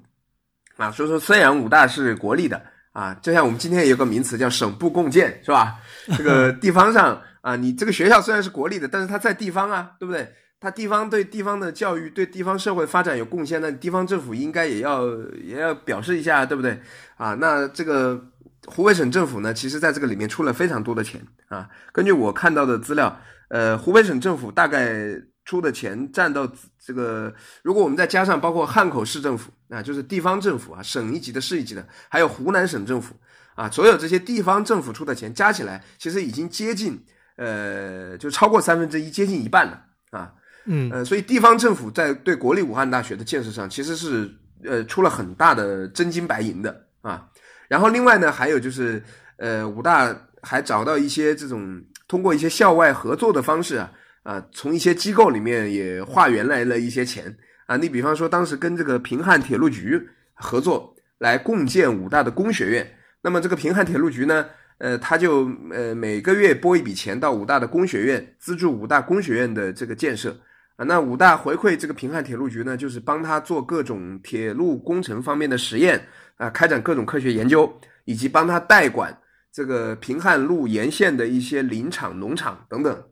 [0.76, 5.76] 啊，所以说虽然武大是国立的啊，就像我们今天有个名词叫省部共建，是吧？
[6.18, 10.34] 这个地方上啊，你这个学校虽然是国立的，但是它在地方啊，对不对？
[10.60, 15.06] 它地方对地方的教育、对地方社会发展有贡献，那地方政府应该也要
[15.42, 16.80] 也要表示一下，对不对？
[17.16, 18.22] 啊，那这个
[18.66, 21.68] 湖北省政府呢，其实在这个里面出了非常多的钱啊。
[21.92, 23.18] 根据我看到的资料，
[23.48, 25.20] 呃，湖北省政府大概。
[25.42, 33.16] 出的钱占到这个，如果我们再加上包括汉口市政府啊，就是地方政府啊，省一级的、市一级的，还有湖南省政府
[33.56, 37.04] 啊，所有这些地方政府出的钱加起来，其实已经接近
[37.36, 40.32] 呃，就超过三分之一，接近一半了啊。
[40.64, 44.30] 嗯，呃，所以地方政府在对国立武汉大学的建设上，其实是
[44.64, 47.26] 呃出了很大的真金白银的啊。
[47.68, 49.02] 然后另外呢，还有就是
[49.36, 53.92] 呃，武大还找到一些这种通过一些校外合作的方式啊。
[54.22, 57.74] 啊，从一些机构里面也化缘来了一些钱啊。
[57.78, 59.98] 你比方说，当时跟这个平汉铁路局
[60.34, 64.44] 合作来共建武大的工学院，那么这个平汉铁路局呢，
[64.76, 70.38] 呃，他就呃每个月拨一笔钱到武大的工学院，资助武大工学院的这个建设
[70.80, 70.84] 啊。
[70.86, 76.00] 那武大回馈这个平汉铁路局呢，就是帮他做各种铁路工程方面的实验
[76.36, 77.70] 啊，开展各种科学研究，
[78.06, 79.16] 以及帮他代管
[79.52, 83.04] 这个平汉路沿线的一些林场、农场等等。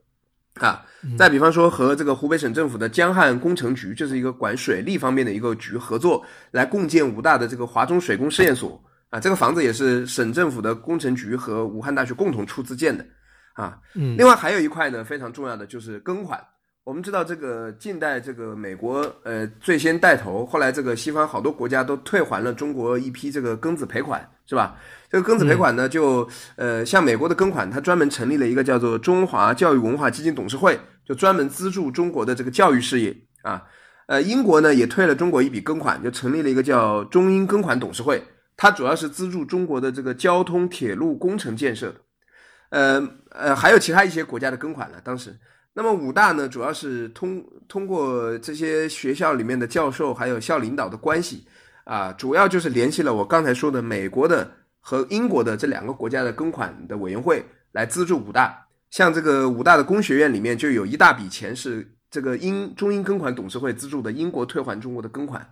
[0.54, 0.84] 啊，
[1.16, 13.06] 再比方说和这个湖北省政府的江汉工程局，这是一个管水利方面的一个局合作，来共建武大的这个华中水工试验所啊，这个房子也是省政府的工程局和武汉大学共同出资建的
[13.54, 13.78] 啊。
[13.94, 16.44] 嗯，另外还有一块呢，非常重要的就是庚款。
[16.88, 24.74] 我们知道这个近代这个美国呃最先带头，后来这个西方好多国家都退还了中国一批这个庚子赔款，是吧？
[25.10, 33.64] 这个庚子赔款呢，就呃像美国的庚款，它专门成立了一个叫做中华教育文化基金董事会，就专门资助中国的这个教育事业啊。
[34.06, 38.22] 呃，英国呢也退了中国一笔庚款，就成立了一个叫中英庚款董事会，
[38.56, 42.00] 它主要是资助中国的这个交通铁路工程建设的。
[42.70, 45.38] 呃呃，还有其他一些国家的庚款了，当时。
[45.78, 51.46] 那么武大呢，主要是通通过这些学校里面的教授还有校领导的关系，
[51.84, 58.66] 啊，主要就是联系了我刚才说的美国的和英国的这两个国家的庚款的委员会来资助武大。
[58.90, 65.48] 像这个武大的工学院里面就有一大笔钱是这个英中英庚款董事会资助的，英国退还中国的庚款。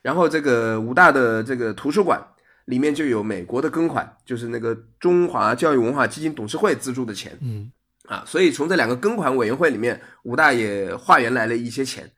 [0.00, 2.18] 然后这个武大的这个图书馆
[2.64, 7.36] 里面就有美国的庚款，就是那个中华教育文化基金董事会资助的钱。
[7.42, 7.70] 嗯。
[8.08, 12.10] 啊，所以从这两个庚款委员会里面，武大也化缘来了一些钱，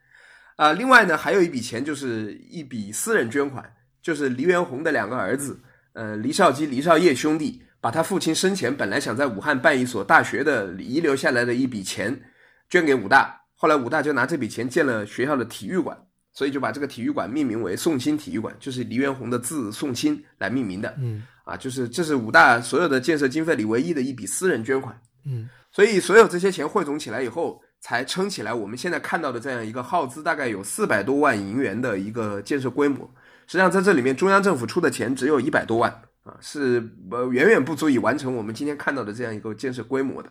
[0.55, 3.69] 啊，另外呢，还有一笔钱就是一笔私人捐款，
[4.01, 5.61] 就是黎元洪的两个儿子，
[5.95, 12.23] 呃，黎少基、黎少业兄弟，把他父亲生前本来想在武汉办一所大学的遗留下来的一笔钱，
[12.69, 15.99] 捐给武大，后来武大就拿这笔钱建了学校的体育馆，
[16.33, 25.49] 所以就把这个体育馆命名为宋清体育馆，就是黎元洪的字宋清来命名的，嗯，啊，就是这是武大所有的建设经费里唯一的一笔私人捐款，嗯。
[25.73, 33.09] 所以，所有这些钱汇总起来以后，才撑起来我们现在看到的这样一个耗资大概有四百多万银元的一个建设规模。
[33.47, 35.91] 实际上，在这里面，中央政府出的钱只有一百多万
[36.25, 40.29] 啊，是呃远远不足以完成我们今天看到的这样一个建设规模的，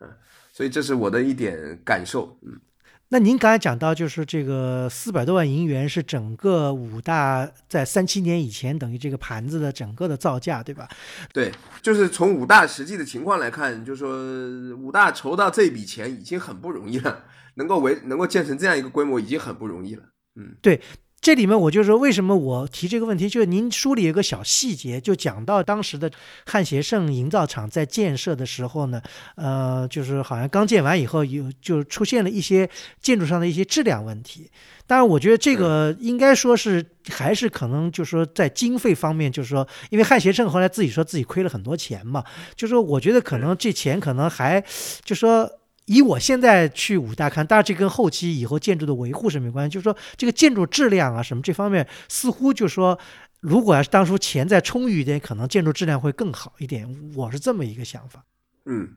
[0.00, 0.08] 嗯，
[0.52, 2.58] 所以这是我的一点感受，嗯。
[3.10, 10.86] 那您刚才讲到，就是这个四百多万银元是整个武大在三七年以前等于这个盘子的整个的造价，对吧？
[11.32, 20.02] 对，就是从武大实际的情况来看，就是说武大筹到这笔钱已经很不容易了，能够为能够建成这样一个规模已经很不容易了。
[20.36, 20.80] 嗯，对。
[21.20, 23.28] 这里面我就说，为什么我提这个问题？
[23.28, 26.10] 就是您书里有个小细节，就讲到当时的
[26.46, 29.02] 汉协盛营造厂在建设的时候呢，
[29.34, 32.70] 呃，就是好像刚建完以后，有就出现了一些
[33.02, 34.48] 建筑上的一些质量问题。
[34.86, 44.64] 当然，我觉得这个应该说是还是可能，就是说在经费方面，就是说，因为汉协盛后来自己说自己亏了很多钱嘛，就说我觉得可能这钱可能还
[45.04, 45.50] 就说。
[45.88, 49.72] 以我现在去武大看，当然这跟后期以后建筑的维护是没关系。
[49.72, 52.98] 就是说这个建筑质量啊什么这方面，似乎就是说，
[53.40, 56.86] 如果要是当初钱再充裕一点，可能建筑质量会更好一点。
[57.16, 58.22] 我是这么一个想法。
[58.66, 58.88] 嗯，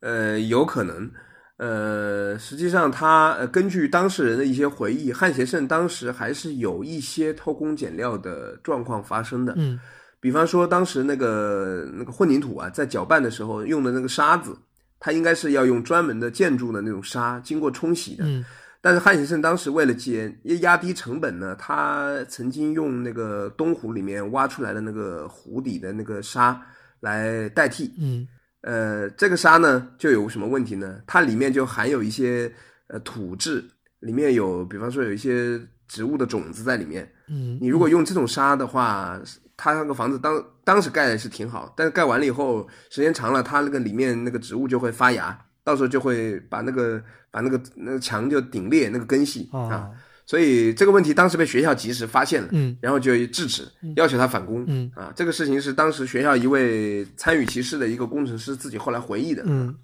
[0.00, 1.10] 呃，有可能。
[1.58, 9.52] 呃，实际上他呃根据当事人的一些回忆，汉协盛当时还是有一些偷工减料的状况发生的。
[9.58, 9.78] 嗯，
[10.20, 14.56] 比方说当时那个那个混凝土啊，在搅拌的时候用的那个沙子。
[15.00, 18.24] 它应该是要用专门的建筑的那种沙，经过冲洗的。
[18.26, 18.44] 嗯，
[18.82, 26.60] 但是汉协盛当时为了减压低成本呢，他曾经用那个东湖里面挖出来的那个湖底的那个沙
[27.00, 27.94] 来代替。
[27.98, 28.28] 嗯，
[28.60, 31.00] 呃，这个沙呢就有什么问题呢？
[31.06, 32.52] 它里面就含有一些
[32.88, 33.64] 呃土质，
[34.00, 35.58] 里面有比方说有一些
[35.88, 37.10] 植物的种子在里面。
[37.26, 39.18] 嗯，你如果用这种沙的话。
[39.62, 46.98] 他那个房子当当时盖的是挺好，但是盖完了以后，时间长了，它那个里面那个植物就会发芽，到时候就会把那个
[47.30, 49.90] 把那个那个墙就顶裂，那个根系啊，
[50.24, 54.90] 所以这个问题当时被学校及时发现了，嗯，然后就制止，要求他返工，嗯。
[54.94, 59.76] 啊，这个事情是当时学校一位参与其事的一个工程师自己后来回忆的，嗯。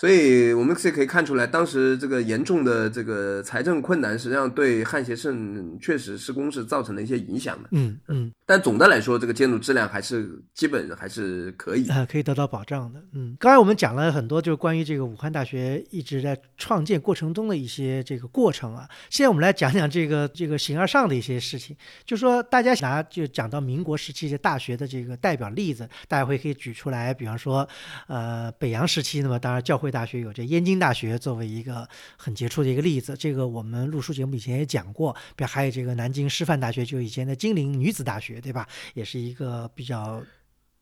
[0.00, 7.68] 所以我们是可以看出来，当时这个严重的这个财政困难，实际上对汉协盛确实施工是造成了一些影响的。
[7.72, 8.32] 嗯嗯。
[8.46, 12.98] 但总的来说，这个建筑质量还是基本还是可以啊，可以得到保障的。
[13.12, 18.88] 嗯，刚才我们讲了很多，就是关于这个武汉大学一直在创建过程中的一些这个过程啊。
[19.10, 27.68] 现在我们来讲讲这个这个形而上的一些事情，就说大家拿就讲到民国时期的大学的这个代表例子，大家会可以举出来，比方说，
[28.08, 38.30] 呃，北洋时期，那么当然教会大学有这燕京大学作为一个很杰出的一个例子，这个我们录书节目以前也讲过，比如还有这个南京师范大学，就以前的金陵女子大学。
[38.40, 38.66] 对吧？
[38.94, 40.22] 也是一个比较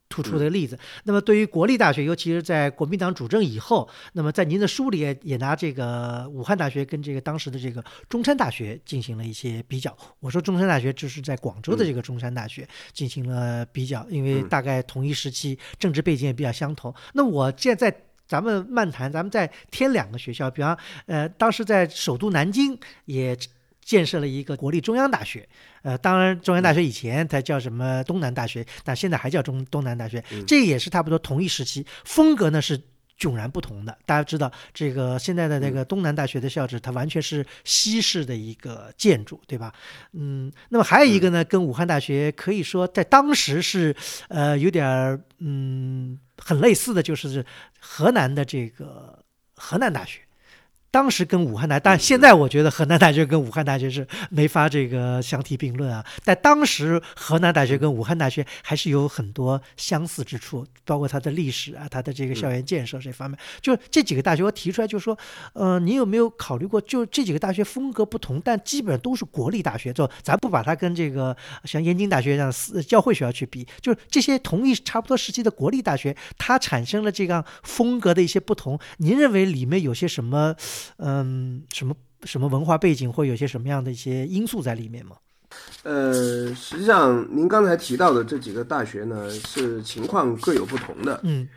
[0.09, 0.79] 突出的例子。
[1.05, 9.97] 那么，对于国立大学，尤其是在国民党主政以后，那么在您的书里也也拿这个武汉大学跟这个当时的这个中山大学进行了一些比较。
[10.21, 16.95] 我说中山大学就是在广州的这个中山大学进行了比较，因为大概同一时期政治背景也比较相同。
[17.15, 17.91] 那我现在
[18.29, 23.37] 咱们漫谈，咱们再添两个学校，比方呃，当时在首都南京也。
[23.81, 25.49] 建设了一个国立中央大学，
[25.81, 32.79] 呃，当然中央大学以前它叫什么东南大学，但现在还叫中东南大学，这也是差不多同一时期，风格呢是
[33.19, 33.99] 迥然不同的。
[34.07, 39.73] 大家知道，这个现在的那个东南大学的校址，它完全是西式的一个建筑，对吧？
[40.13, 43.95] 嗯，那么还有一个呢，跟武汉大学可以说在当时是，
[44.29, 47.45] 呃，有点儿嗯很类似的，就是
[47.81, 49.25] 河南的这个
[49.57, 50.21] 河南大学。
[50.91, 56.05] 当时跟武汉大，但现在我觉得河南大学跟武汉大学是没法这个相提并论啊。
[56.25, 63.39] 但当时河南大学跟武汉大学还是有很多相似之处，包括它的历史啊，它的这个校园建设这方面。
[63.61, 65.17] 就这几个大学，我提出来就是说，
[65.53, 78.79] 呃，你有没有考虑过，就这几个大学风格不同，但基本上都是国立大学，就咱不把它跟这个像燕京大学这样私教会学校去比，就是这些同一差不多时期的国立大学，它产生了这样风格的一些不同。
[78.97, 80.57] 您认为里面有些什么？
[80.97, 85.17] 嗯，什么什么文化背景，或有些什么样的一些因素在里面吗？
[85.83, 91.21] 呃，实际上您刚才提到的这几个大学呢，是情况各有不同的。
[91.25, 91.49] 嗯，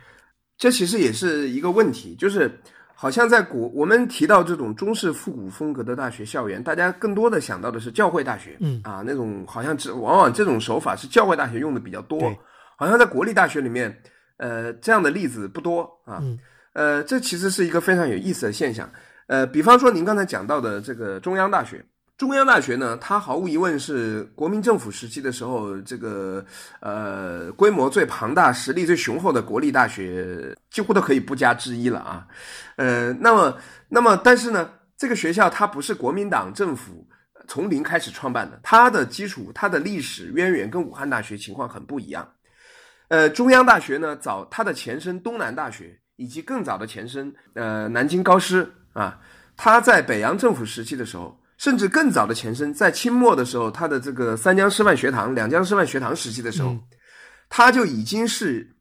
[0.56, 2.50] 这其实也是一个问题，就是
[2.94, 8.56] 好像在古我们提到这种中式复古风格的大学校园，大家更多的想到的是教会大学。
[8.60, 12.34] 嗯啊，那种好像只往往这种手法是教会大学用的比较多，
[12.76, 13.94] 好像在国立大学里面，
[14.38, 16.18] 呃，这样的例子不多啊。
[16.22, 16.38] 嗯，
[16.72, 18.90] 呃，这其实是一个非常有意思的现象。
[19.26, 21.84] 呃，比方说您刚才讲到的这个中央大学，
[22.18, 26.44] 中央大学呢，它毫无疑问是国民政府时期的时候这个
[26.80, 32.26] 呃规模最庞大、实力最雄厚的国立大学，几乎都可以不加之一了啊。
[32.76, 33.56] 呃，那么，
[33.88, 37.06] 那么，但是呢，这个学校它不是国民党政府
[37.48, 42.28] 从零开始创办的，它的基础、它的历史渊源跟武汉大学情况很不一样。
[43.08, 49.18] 呃，中央大学呢，早它的前身东南大学，以及更早的前身呃南京高师啊，
[49.56, 56.76] 它在北洋政府时期的时候，甚至更早的前身，在清末的时候，它的这个三江师范学堂、两江师范学堂时期的时候，
[57.48, 58.74] 它就已经是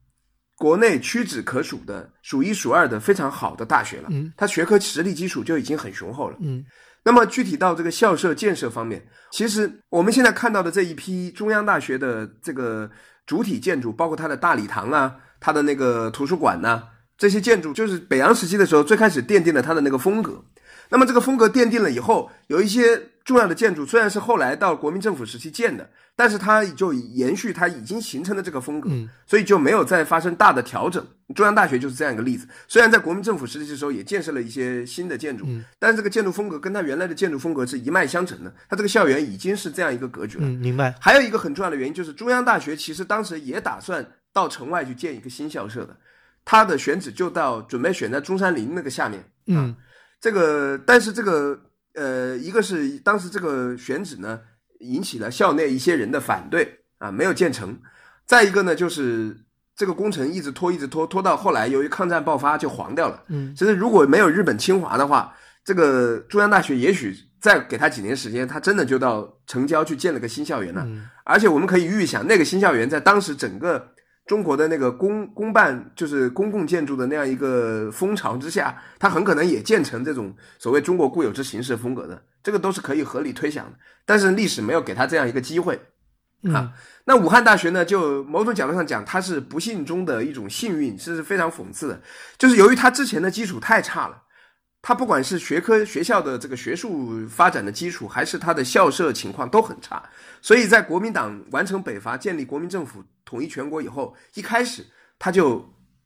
[0.57, 4.07] 国内屈指可数的数一数二的非常好的大学了。
[4.11, 6.37] 嗯，它学科实力基础就已经很雄厚了。
[6.41, 6.63] 嗯，
[7.03, 12.89] 那么具体到这个校舍建设方面，其实我们现在看到的这一批中央大学的这个。
[13.27, 16.83] 主体建筑包括它的大礼堂啊，它的那个图书馆呐，
[17.21, 20.43] 这些建筑就是北洋时期的时候最开始奠定了它的那个风格。
[20.89, 25.87] 那么这个风格奠定了以后，有一些重要的建筑虽然是后来到国民政府时期建的。
[26.13, 28.89] 但是它就延续它已经形成的这个风格，
[29.25, 31.03] 所以就没有再发生大的调整。
[31.33, 32.47] 中央大学就是这样一个例子。
[32.67, 35.47] 虽然在国民政府时期的时候也建设了一些新的建筑，
[35.79, 38.53] 但是这个建筑风格跟它原来的建筑风格是一脉相承的。
[38.69, 40.43] 它这个校园已经是这样一个格局了。
[40.45, 40.93] 嗯，明白。
[40.99, 45.95] 还有一个很重要的原因就是中央大学其实当时也打算到城外去建一个新校舍的，
[46.45, 49.23] 它的选址就到准备选在中山陵那个下面。
[49.47, 49.75] 嗯，
[50.19, 51.59] 这个但是这个
[51.93, 54.39] 呃，一个是当时这个选址呢。
[54.83, 57.77] 引起了校内一些人的反对啊，没有建成。
[58.25, 59.37] 再一个呢，就是
[59.75, 63.23] 这个工程一直拖，一直拖，拖到后来，由于抗战爆发就黄掉了。
[63.27, 70.81] 嗯，其实如果没有日本侵华的话，这个中央大学也许再给他几年时间，他真的就到城郊去建了个新校园了。
[70.87, 73.87] 嗯而且我们可以预想，那个新校园在当时整个。
[74.31, 83.73] 中国的那个公公办就是公共建筑的那样一个风潮之下，它很可能也建成这种所谓中国固有之形式风格的，这个都是可以合理推想的。
[84.05, 85.77] 但是历史没有给他这样一个机会
[86.53, 86.71] 啊。
[87.03, 92.01] 那武汉大学呢，就某种角度上讲，它是不幸中的一种幸运，这是非常讽刺的。
[92.37, 94.23] 就是由于它之前的基础太差了。
[94.83, 100.01] 它不管是学科学校的这个学术发展的基础，还是它的校舍情况都很差，
[100.41, 104.85] 所以在国民党完成北伐、建立国民政府、统一全国以后，一开始
[105.17, 105.63] 他就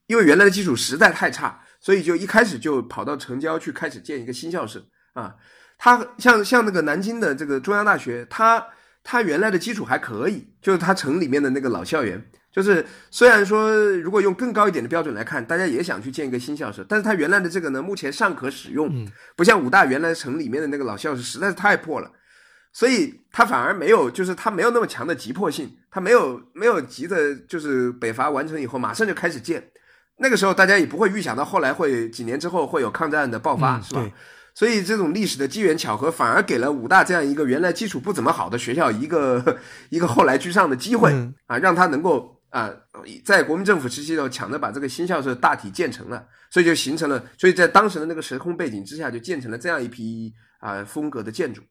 [0.07, 5.35] 因为原来的基础实在太差，所以就一开始就跑到城郊去开始建一个新校舍啊。
[5.77, 8.65] 他像像那个南京的这个中央大学，它
[9.03, 12.23] 它原来的基础还可以，就是它城里面的那个老校园。
[12.51, 19.05] 就是虽然说，如果用更高一点的标准来看，大家也想去建一个新校舍，但是它原来的这个呢，目前尚可使用，
[19.35, 22.09] 不像武大原来城里面的那个老校舍实在是太破了，
[22.75, 29.65] 所以他反而没有，就是他没有那么强的急迫性，他没有没有急的，就是北伐完成以后马上就开始建，
[30.17, 34.05] 那个时候大家也不会预想到后来会几年之后会有抗战的爆发，是吧？
[34.53, 39.57] 所以这种历史的机缘巧合，反而给了武大这样一个原来基础不怎么好的学校一个
[39.89, 41.13] 一个后来居上的机会
[41.47, 42.33] 啊，让他能够。
[42.51, 42.71] 啊，
[43.25, 51.61] 在国民政府时期的时候抢着把这个新校舍大体建成了，所以就形成了，所以在当时的那个时空背景之下，就建成了这样一批啊风格的建筑。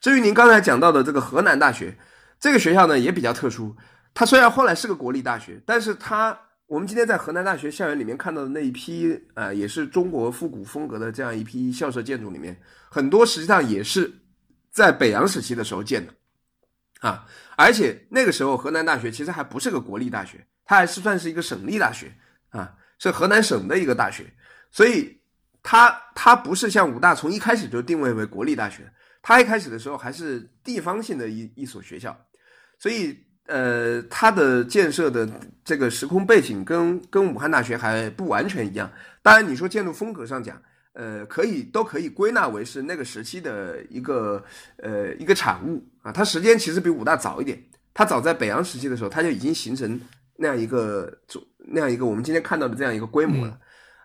[0.00, 1.96] 至于您刚才讲到的这个河南大学，
[2.38, 3.76] 这个学校呢也比较特殊，
[4.14, 6.36] 它虽然后来是个国立大学，但是它
[6.66, 14.10] 我们今天在河南大学校园里面看到的那一批啊，也是中国复古风格的这样一批校舍建筑里面，很多实际上也是
[14.70, 16.12] 在北洋时期的时候建的。
[17.00, 17.26] 啊，
[17.56, 22.12] 而且那个时候河南大学其实还不是个国立大学，它还是算是一个省立大学
[22.50, 24.26] 啊，是河南省的一个大学，
[24.70, 25.18] 所以
[25.62, 28.90] 它它不是像武大从一开始就定位为国立大学，
[29.22, 32.16] 它一开始的时候还是地方性的一一所学校，
[32.78, 33.16] 所以
[33.46, 35.28] 呃，它的建设的
[35.64, 38.90] 这个时空背景跟跟武汉大学还不完全一样。
[39.22, 40.60] 当然，你说建筑风格上讲。
[40.92, 44.44] 呃，可以都可以归纳为是那个时期的一个
[44.78, 47.56] 呃一个产物啊，它时间其实比武大早一点，
[47.94, 49.98] 它早在北洋时期的时候，它就已经形成
[50.36, 51.16] 那样一个
[51.58, 53.56] 那样一个我们今天看到的这样一个规模了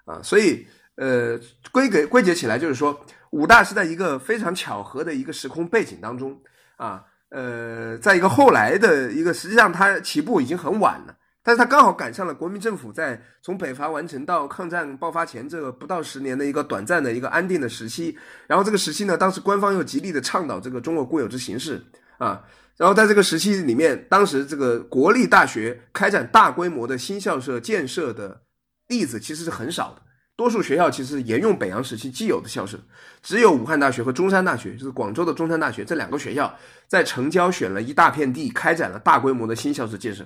[0.06, 0.66] 啊，所以
[0.98, 1.38] 呃
[1.72, 3.04] 归给归结起来就是说，
[3.36, 6.40] 武大是在一个非常巧合的一个时空背景当中
[6.78, 11.16] 啊，呃，在一个后来的一个实际上它起步已经很晚了。
[11.44, 18.18] 但是他刚好赶上了国民政府在从北伐完成到抗战爆发前这个不到十年的一个短暂的一个安定的时期，
[18.48, 21.80] 然后这个时期呢，当时官方又极力的倡导这个中国固有之形式
[22.18, 22.42] 啊，
[22.78, 28.42] 然后在这个时期里面，当时这个国立大学开展大规模的新校舍建设的
[28.88, 30.02] 例子其实是很少的，
[30.36, 32.78] 多数学校其实沿用北洋时期既有的校舍，
[33.22, 36.54] 只有武汉大学和中山大学，就是广州的中山大学这两个学校
[36.88, 40.26] 在城郊选了一大片地，开展了大规模的新校舍建设。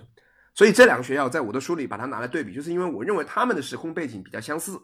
[0.55, 4.79] 所以这两个学校在我的书里把它拿来对比，就是因为我认为他们的时空背景比较相似，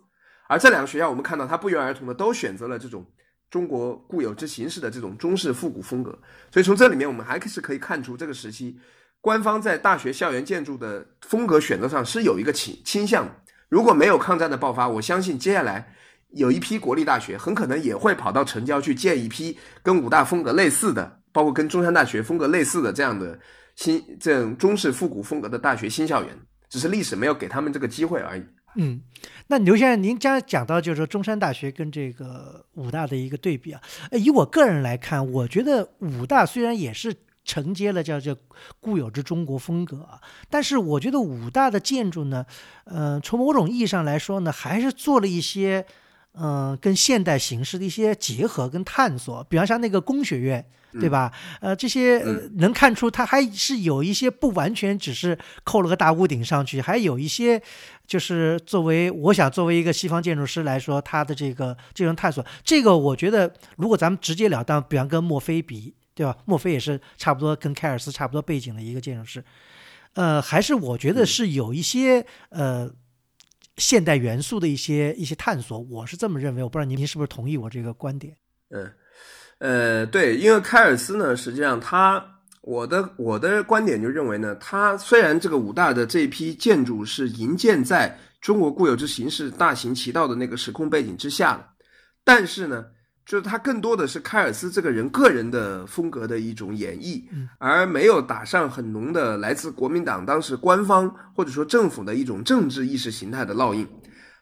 [0.48, 3.04] 而这两个学校我们看到它不约而同的都选择了这种
[3.50, 6.12] 中国固有之形式的这种中式复古风格。
[6.52, 8.80] 所以从这里面我们还是可以看出这个时期
[9.22, 13.36] 官方在大学校园建筑的风格选择上是有一个倾倾向的。
[13.70, 15.94] 如果没有抗战的爆发，我相信接下来
[16.32, 23.38] 有一批国立大学，很可能也会跑到城郊去建一批跟武大风格类似的，包括跟中山大学风格类似的这样的
[23.76, 26.38] 新这种中式复古风格的大学新校园，
[26.70, 28.44] 只是历史没有给他们这个机会而已。
[28.78, 29.02] 嗯，
[29.48, 37.16] 那刘先生，您将讲到就是说中山大学跟这个武大的一个对比啊，以我个人来看，我觉得武大虽然也是。
[37.46, 38.36] 承接了叫这
[38.82, 40.20] 固有之中国风格啊，
[40.50, 42.44] 但是我觉得武大的建筑呢，
[42.86, 45.86] 呃，从某种意义上来说呢，还是做了一些，
[46.34, 49.44] 嗯，跟现代形式的一些结合跟探索。
[49.44, 51.32] 比方像那个工学院，对吧？
[51.62, 52.20] 呃，这些
[52.56, 57.62] 能看出它还是有一些不完全只是扣了个大屋顶上去，还有一些
[58.08, 65.94] 就是作为我想作为一个西方建筑师来说，他的这个这种探索，这个我觉得如果咱们直截了当，比方跟墨菲比。
[66.16, 66.38] 对吧？
[66.46, 69.44] 墨菲也是差不多跟凯尔斯差不多背景的一个建筑师，
[70.14, 72.90] 呃，还是我觉得是有一些呃
[73.76, 76.64] 现代元素的一些一些探索，我是这么认为。
[76.64, 78.34] 我不知道您您是不是同意我这个观点？
[78.70, 78.90] 嗯，
[79.58, 82.26] 呃，对，因为凯尔斯呢，实际上他
[82.62, 91.66] 我的我的观点就认为呢，他虽然这个武大的这一批建筑是营建在中国固有之形式大行其道的那个时空背景之下的，
[92.24, 92.86] 但是呢。
[93.26, 97.24] 就是他更多的是凯尔斯这个人个人的风格的一种演绎，
[97.58, 103.88] 而没有打上很浓的来自国民党当时官方或者说政府的一种政治意识形态的烙印。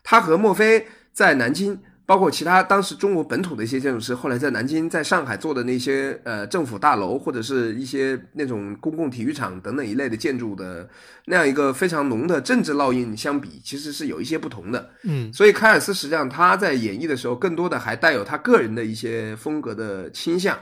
[0.04, 1.80] 他和墨菲在南京。
[2.06, 10.90] 包括其他当时中国本土的一些建筑师，后来在南京、在上海做的那些呃政府大楼或者是一些那种公共体育场等等一类的建筑的
[11.26, 14.90] 那样一个非常浓的政治烙印相比，其实是有一些不同的。
[15.04, 20.60] 嗯，所以凯尔斯实际上他在演绎的时候，更多的还带有他个人的一些风格的倾向。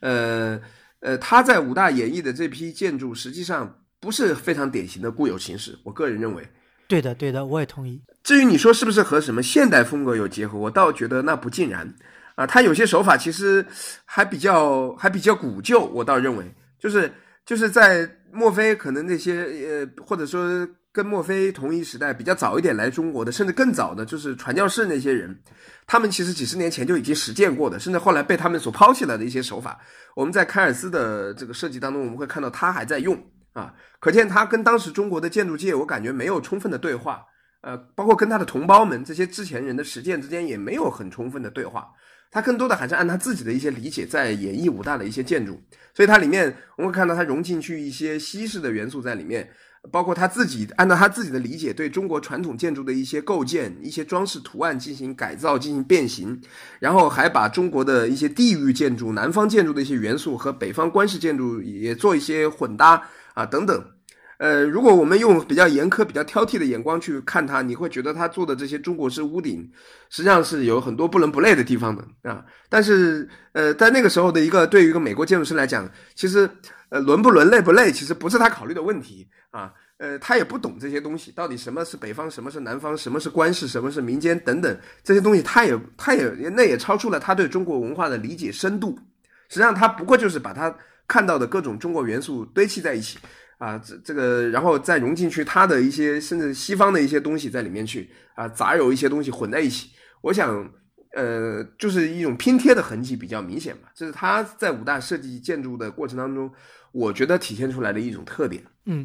[0.00, 0.60] 呃
[1.00, 5.76] 呃，他在武大演绎的这批建筑，实际上不是非常典型的固有形式。
[5.82, 6.48] 我个人认为，
[6.88, 8.00] 对的，对的，我也同意。
[8.24, 11.86] 至于你说是不是和什么现代风格有结合，我倒觉得那不尽然，
[12.34, 13.64] 啊，他有些手法其实
[14.04, 16.44] 还比较还比较古旧，我倒认为
[16.80, 17.12] 就是
[17.44, 25.38] 就是在墨菲可能那些呃或者说跟墨菲同一时代比较早一点来中国的，甚至更早的，就是传教士那些人，
[25.86, 29.78] 他们其实几十年前就已经实践过的，甚至后来被他们所抛弃了的一些手法，
[30.16, 33.16] 我们在凯尔斯的这个设计当中，我们会看到他还在用
[33.58, 37.24] 啊，可见他跟当时中国的建筑界，我感觉没有充分的对话。
[37.60, 41.88] 呃，包括跟他的同胞们这些之前人的实践之间也没有很充分的对话，
[42.30, 45.60] 他更多的还是按他自己的一些理解在演绎武大的一些建筑，
[45.92, 49.50] 所以它里面我们会看到他融进去一些西式的元素在里面，
[49.90, 56.40] 包括他自己按照他自己的理解对中国传统建筑的一些构建、一些装饰图案进行改造、进行变形，
[56.78, 63.02] 然后还把中国的一些地域建筑、南方建筑的一些元素和北方官式建筑也做一些混搭
[63.38, 63.84] 啊等等。
[64.38, 69.68] 呃，如果我们用比较严苛、比较挑剔的眼光去看它，你会觉得他做的这些中国式屋顶，
[70.10, 72.44] 实际上是有很多不伦不类的地方的啊。
[72.68, 76.48] 但是，呃，在那个时候的一个对于一个美国建筑师来讲，其实，
[76.90, 79.72] 呃，伦不伦、类不类，其实不是他考虑的问题啊。
[79.98, 86.24] 呃，他也不懂这些东西，到底什么是北方，什么是南方，什么是官式，什么是民间等等这些东西，他也，他也，
[86.54, 88.96] 那也超出了他对中国文化的理解深度。
[89.48, 90.72] 实际上，他不过就是把他
[91.08, 93.18] 看到的各种中国元素堆砌在一起。
[93.58, 99.90] 啊，这这个，然后再融进去它的一些甚至西方的一些东西在里面去啊，杂糅一些东西混在一起，
[100.20, 100.72] 我想，
[101.16, 103.90] 呃，就是一种拼贴的痕迹比较明显吧。
[103.96, 106.48] 这是他在武大设计建筑的过程当中，
[106.92, 108.62] 我觉得体现出来的一种特点。
[108.84, 109.04] 嗯。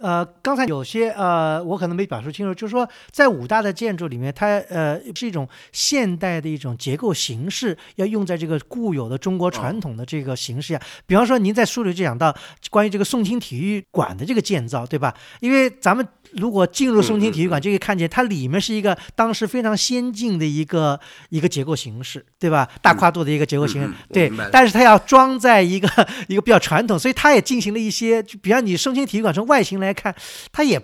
[0.00, 10.80] 呃，刚才有些呃，我可能没表述清楚，就是说，在武大的建筑里面，它呃是一种现代的一种结构形式，要用在这个固有的中国传统的这个形式下。
[11.06, 12.34] 比方说，您在书里就讲到
[12.70, 15.14] 关于这个宋清体育馆的这个建造，对吧？
[15.40, 16.06] 因为咱们。
[16.36, 22.68] 如果进入宋清体育馆，就可以看见它里面是一个当时非常先进的一个一个结构形式，对吧？
[22.82, 24.32] 大跨度的一个结构形式，对。
[24.50, 25.88] 但是它要装在一个
[26.26, 30.14] 一个比较传统，所以它也进行了一些，就比方你宋清体育馆从外形来看，
[30.52, 30.80] 它也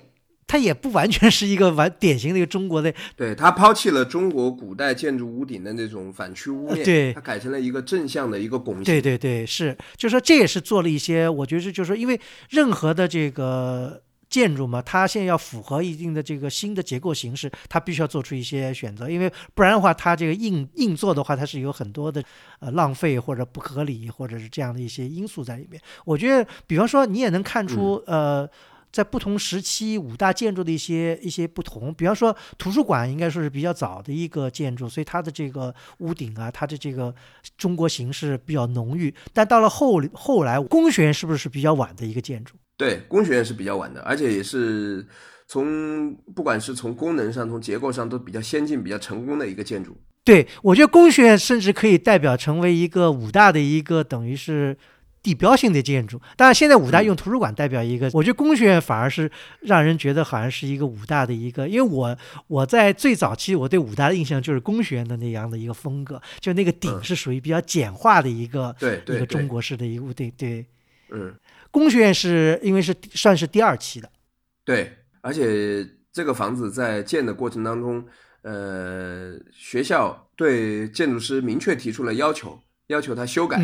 [0.47, 2.93] 它也不完全是一个完典型的一个中国的。
[3.17, 8.85] 对，它抛弃了中国古代建筑屋顶的那种反曲屋面，对，它改成了一个正向的一个拱形。
[8.85, 12.21] 对对对，是，就是说这也是做了一些，我觉得就是说，因为
[12.51, 14.03] 任何的这个。
[14.31, 22.23] 建筑嘛，它现在要符合一定的这个新的结构形式，它必须要做出一些选择，因为不然的话，它这个硬硬做的话，它是有很多的
[22.61, 25.83] 呃浪费或者不合理或者是这样的一些因素在里面。
[26.05, 28.49] 我觉得，比方说，你也能看出呃，
[28.93, 31.93] 在不同时期五大建筑的一些一些不同。
[31.95, 37.15] 比方说，图书馆应该说是比较早的一个建筑，所以它的这个屋顶啊，它的这个
[37.57, 39.15] 中国形式比较浓郁。
[39.33, 42.55] 但到了后后来，工学院是不是比较晚的一个建筑？
[42.77, 45.07] 对，工学院是比较晚的，而且也是
[45.47, 49.97] 从不管是从功能上、从结构上都比较先进、比较成功的一个建筑。
[50.25, 54.77] 对，我觉得工学院甚至可以代表成为一个武大的一个等于是
[55.23, 56.21] 地标性的建筑。
[56.37, 62.17] 当然，现在武大用图书馆代表一个，我觉得工学院反而是让人觉得好像是一个武大的一个，因为我
[62.47, 70.65] 我在最早期我对武大的印象就是工学院的那样的一个风格，就那个顶是属于比较简化的一个，对一个中国式的一个，对对，
[71.11, 71.35] 嗯，
[71.71, 74.11] 工学院是因为是算是第二期的，
[74.65, 78.05] 对，而且这个房子在建的过程当中。
[78.43, 83.61] 呃，学校对建筑师明确提出了要求，要求他修改，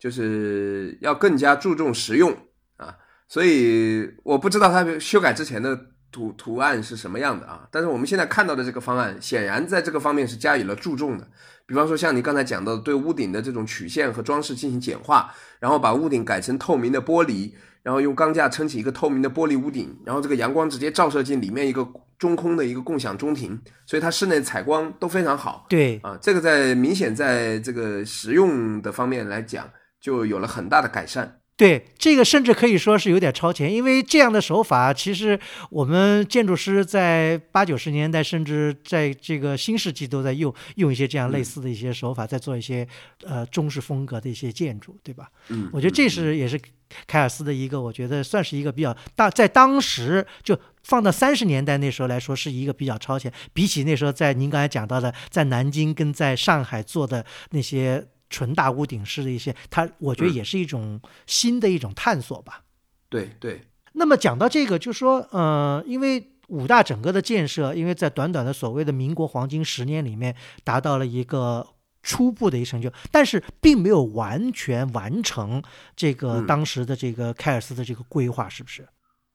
[0.00, 2.36] 就是要更加注重实用
[2.76, 2.96] 啊。
[3.28, 5.78] 所以我不知道他修改之前的
[6.10, 7.68] 图图案是什么样的啊。
[7.70, 11.28] 但是我们现在看到的这个方案，显然在这个方面是加以了注重的。
[11.66, 17.52] 比方说，像你刚才讲到的，对屋顶的这种曲线和装饰进行简化，然后把屋顶改成透明的玻璃。
[17.82, 21.82] 然后用钢架撑起一个透明的玻璃屋顶，然后这个阳光直接照射进里面一个
[22.18, 25.64] 中空的一个共享中庭，所以它室内采光都非常好。
[25.66, 29.66] 对啊，这个在明显在这个实用的方面来讲，
[30.00, 31.36] 就有了很大的改善。
[31.56, 35.38] 对，这个甚至可以说是有点超前，因为这样的手法，其实
[35.68, 42.88] 我们建筑师在八九十年代，甚至在这个新世纪都在用用一些这样类似的一些手法，在做一些
[43.24, 45.28] 呃中式风格的一些建筑，对吧？
[45.48, 46.58] 嗯，我觉得这是也是
[47.06, 58.06] 凯尔斯的一个，我觉得算是一个比较大，在当时就放到三十年代那时候来说，是一个比较超前，比起那时候在您刚才讲到的在南京跟在上海做的那些。
[58.30, 62.62] 纯大屋顶式的一些，它我觉得也是一种新的一种探索吧。
[63.10, 63.60] 对对。
[63.92, 71.66] 那么讲到这个，就说，呃，因为武大整个的建设，因为在短短的所谓的民国黄金十年里面，达到了一个
[72.02, 75.60] 初步的一个成就，但是并没有完全完成
[75.96, 78.88] 这个当时的这个凯尔斯的这个规划，是不是？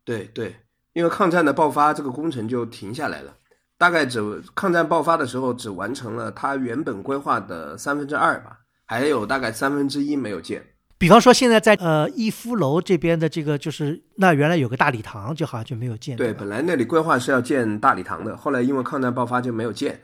[0.06, 0.56] 对对，
[0.94, 3.36] 因为抗战的爆发，这个工程就停下来了。
[3.78, 8.62] 大概只抗战爆发的时候，只完成了他原本规划的三分之二吧。
[8.86, 10.64] 还有大概三分之一没有建，
[10.98, 16.16] 比方说现在在呃逸夫楼这边的这个就是那原来有个大礼堂，就好像就没有建。
[16.16, 20.00] 对，本来那里规划是要建大礼堂的，后来因为抗战爆发就没有建，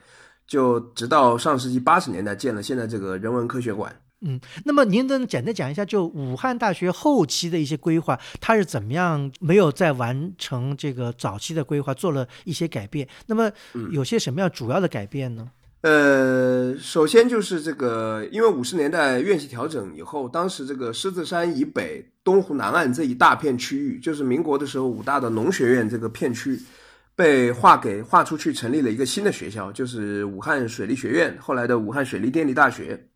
[0.46, 3.94] 就直到上世纪八十年代建了现在这个人文科学馆。
[4.24, 13.08] 嗯，那么您能简单讲一下，就武汉大学后期的一些规划，它是怎么样没有再完成这个早期的规划，做了一些改变？
[13.26, 13.50] 那么
[13.90, 15.48] 有些什么样主要的改变呢？
[15.82, 26.56] 呃，首先就是这个，因为五十年代院系调整以后，当时这个狮子山以北、东湖南岸这一大片区域，就是民国的时候武大的农学院这个片区，
[27.16, 33.08] 被划给划出去，成立了一个新的学校，就是武汉水利学院，后来的武汉水利电力大学。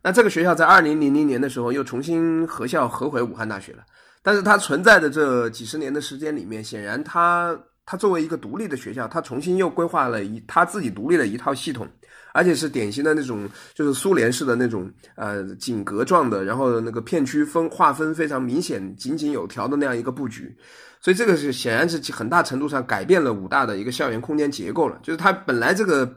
[0.00, 3.84] 那这个学校在二零零零年的时候又重新合校合回武汉大学了，
[4.22, 7.58] 但是它存在的这几十年的时间里面，显然它。
[7.86, 11.88] 它作为一个独立的学校，它重新又规划了一它自己独立的一套系统，
[12.34, 20.52] 而且是典型的那种，就是苏联式的那种，呃，井格状的，然后那个片区分划分非常明显、井井有条的那样一个布局，
[21.00, 24.98] 所以这个是显然是很大程度上改变了武大的一个校园空间结构了。
[25.00, 26.12] 就是它本来这个，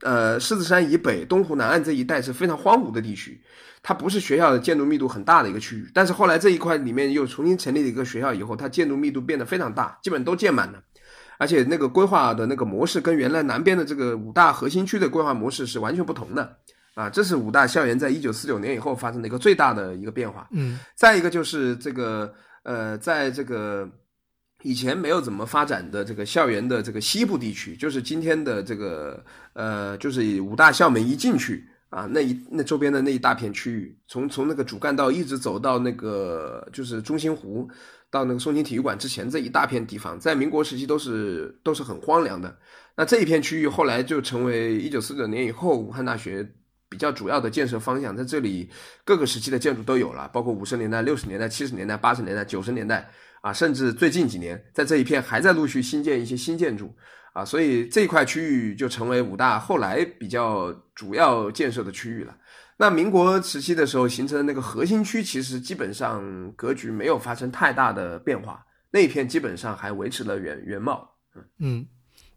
[0.00, 3.38] 呃，狮子山以北、东湖南岸这一带是非常荒芜的地区，
[3.82, 10.82] 它不是学校的建筑密度很大的一个区域，但是后来这一块里面又重新成立了一个学校以后，它建筑密度变得非常大，基本都建满了。
[11.40, 16.54] 而且那个规划的那个模式跟原来南边的这个五大核心区的规划模式是完全不同的，
[16.94, 20.46] 啊，这是五大校园在一九四九年以后发生的一个最大的一个变化。
[20.52, 22.30] 嗯，再一个就是这个
[22.62, 23.88] 呃，在这个
[24.62, 29.24] 以前没有怎么发展的这个校园的这个西部地区，就是今天的这个
[29.54, 37.66] 呃，就是五大校门一进去啊，那一那周边的那一大片区域，从从那个主干道一直走到那个就是中心湖。
[38.10, 42.58] 到那个松庆体育馆之前这一大片地方，在民国时期都是都是很荒凉的。
[42.96, 46.46] 那这一片区域后来就成为一九四九年以后武汉大学
[46.88, 48.14] 比较主要的建设方向。
[48.16, 48.68] 在这里
[49.04, 53.08] 各个时期的建筑都有了，包括五十年代、六十年代、七十年代、八十年代、九十年代
[53.42, 56.92] 啊，甚至最近几年在这一片还在陆续新建一些新建筑
[57.32, 62.36] 啊，所以这一块区域就成为武大后来比较主要建设的区域了。
[62.80, 71.06] 那民国时期的时候形成的那个核心区，其实基本上格局没有发生太大的变化，那一片基本上还维持了原原貌。
[71.36, 71.86] 嗯嗯，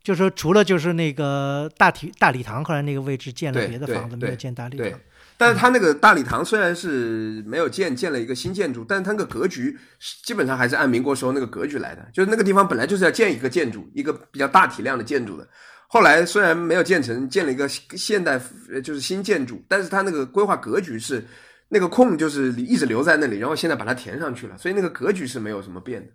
[0.04, 5.00] 就说除了就是那个大体大礼堂，后来那个位置建了别的房子，没有建大礼堂。
[5.38, 9.78] 但是它那个大礼堂虽然是没有建，建了一个新建筑，但是它那个格局
[10.26, 15.48] 基本上还是按民国时候那个格局来的，就是那个地方本来就是要建一个建筑，一个比较大体量的建筑的。
[15.94, 18.42] 后来虽然没有建成，建了一个现代，
[18.84, 21.24] 就是新建筑，但是它那个规划格局是
[21.70, 26.12] 那个空，就是一直留在那里，然后现在把它填上去了，所以那个格局是没有什么变的。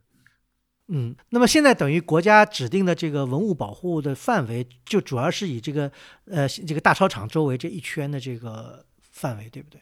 [0.88, 5.88] 嗯，那么现在等于国家指定的这个文物保护的范围，就主要是以这个
[6.24, 9.80] 呃这个大操场周围这一圈的这个范围，对不对？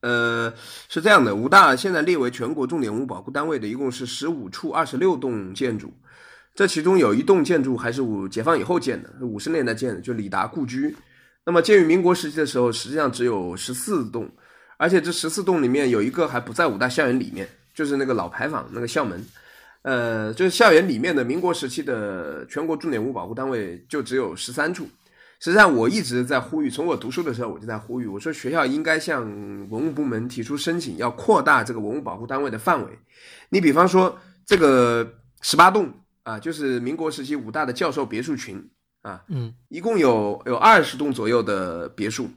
[0.00, 0.52] 呃，
[0.88, 5.94] 是这样的，武大现在列为全国重点文物保护单位的一共是十五处二十六栋建筑，
[6.60, 10.94] 这其中有一栋建筑还是五解放以后建的，五十年代建的，就李达故居。
[11.46, 14.30] 那么建于民国时期的时候，实际上只有十四栋，
[14.76, 19.24] 而且这十四栋里面有一个还不在武大校园里面，就是那个老牌坊那个校门。
[19.80, 24.86] 呃，就是校园里面的民国时期的全国重点文物保护单位就只有十三处。
[25.40, 29.22] 实际上，我一直在呼吁，从我读书的时候我就在呼吁，我说学校应该向
[29.70, 32.98] 文物部门提出申请，要扩大这个文物保护单位的范围。
[33.48, 35.90] 你比方说，这个十八栋
[36.30, 38.70] 啊，就是民国时期武大的教授别墅群
[39.02, 42.30] 啊，嗯，一共有有二十栋左右的别墅，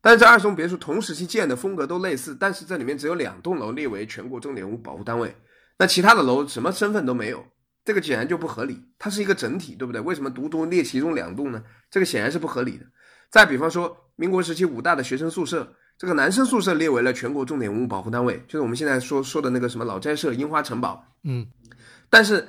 [0.00, 5.32] 但是这二十栋别墅同时期建的风格都类似，但是这里面只有两栋楼列为全国重点文物保护单位。
[5.78, 7.46] 那其他的楼什么身份都没有，
[7.84, 8.82] 这个显然就不合理。
[8.98, 10.00] 它是一个整体，对不对？
[10.00, 11.62] 为什么独独列其中两栋呢？
[11.88, 12.86] 这个显然是不合理的。
[13.30, 21.04] 再比方说，民国时期武大的学生宿舍，这个男生宿舍列为了全国重点文物保护单位，就是我们现在说说的那个什么老斋社、樱花城堡。
[21.24, 21.46] 嗯，
[22.08, 22.48] 但是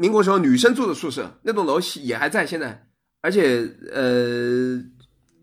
[0.00, 2.86] 民国时候女生住的宿舍那栋楼也还在现在，
[3.20, 4.82] 而且呃，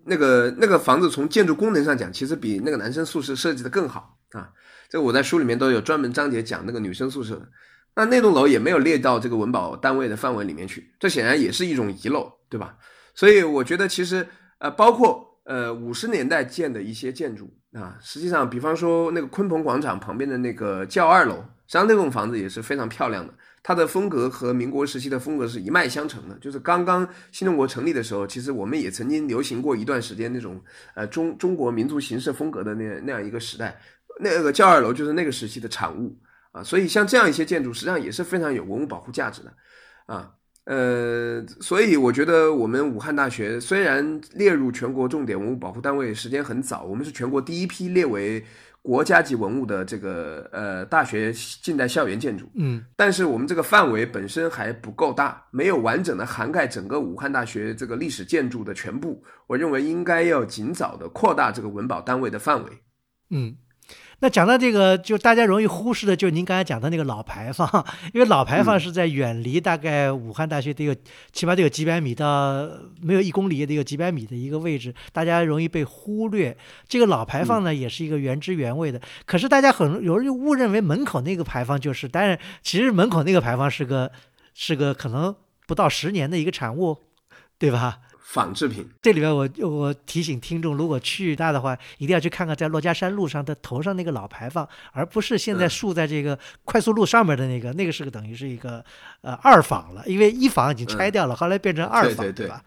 [0.04, 4.50] 那个那个房子从建筑功能上讲，其实比那个男生宿舍设计的更好啊。
[4.90, 7.48] 这个我在书里面都有专门章节讲那个女生宿舍的，
[7.96, 12.76] 那那栋楼也没有列到这个文保单位的范围里面去，这显然也是一种遗漏，对吧？
[13.14, 14.28] 所以我觉得其实
[14.58, 21.36] 呃，包括呃五十年代建的一些建筑啊，实际上比方说那个鲲鹏广场旁边的那个教二楼，
[21.68, 26.38] 实际上那栋房子也是非常漂亮的，它的风格和民国时期的风格是一脉相承的。
[26.40, 30.62] 就是刚刚新中国成立的时候，其实我们也曾经流行过一段时间那种
[30.96, 33.80] 呃中中国民族形式风格的那那样一个时代。
[34.20, 36.18] 那个教二楼就是那个时期的产物
[36.52, 39.54] 啊，所以像这样一些建筑，实际上也是非常有文物保护价值的
[40.08, 40.32] 啊。
[40.64, 48.44] 呃，所以我觉得我们武汉大学虽然列入全国重点文物保护单位时间很早，我们是全国第一批列为
[48.88, 59.22] 国家级文物的这个呃大学近代校园建筑，嗯，但是我们这个范围本身还不够大，没有完整的涵盖整个武汉大学这个历史建筑的全部。
[59.46, 62.72] 我认为应该要尽早的扩大这个文保单位的范围，
[63.32, 63.58] 嗯。
[64.20, 67.70] 那讲到这个，就大家容易忽视的，就是您刚才讲的那个老牌坊，
[68.14, 70.96] 因为老牌坊是在远离大概武汉大学得有
[71.32, 72.68] 起码得有几百米到
[73.00, 76.58] 没有一公里也得有几百米的一个位置，大家容易被忽略。
[76.88, 84.12] 这个老牌坊呢，也是一个原汁原味的，可是大家很有人误认为门口那个牌坊就是，但是其实门口那个牌坊是个
[84.56, 85.36] 是个可能
[85.68, 86.98] 不到十年的一个产物，
[87.60, 88.00] 对吧？
[88.30, 98.84] 仿制品，这里边我我提醒听众，如果去大的话，一定要去看看在珞珈山路上的头上那个老牌坊，而不是现在竖在这个快速路上面的那个，那个是个等于是一个
[99.22, 102.62] 呃二坊了，因为一坊已经拆掉了，后来变成二坊，对吧？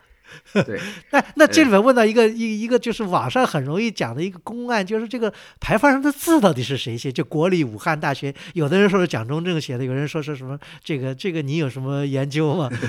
[0.55, 0.81] 对。
[1.13, 5.31] 那那这里面问到一个一一个就是网上很容易讲的一个公案，就是这个
[5.61, 7.13] 牌坊上的字到底是谁写？
[7.13, 10.59] 就国立武汉大学，有的人说是蒋中正写的，有人说是什么？
[10.83, 12.71] 这个这个你有什么研究吗？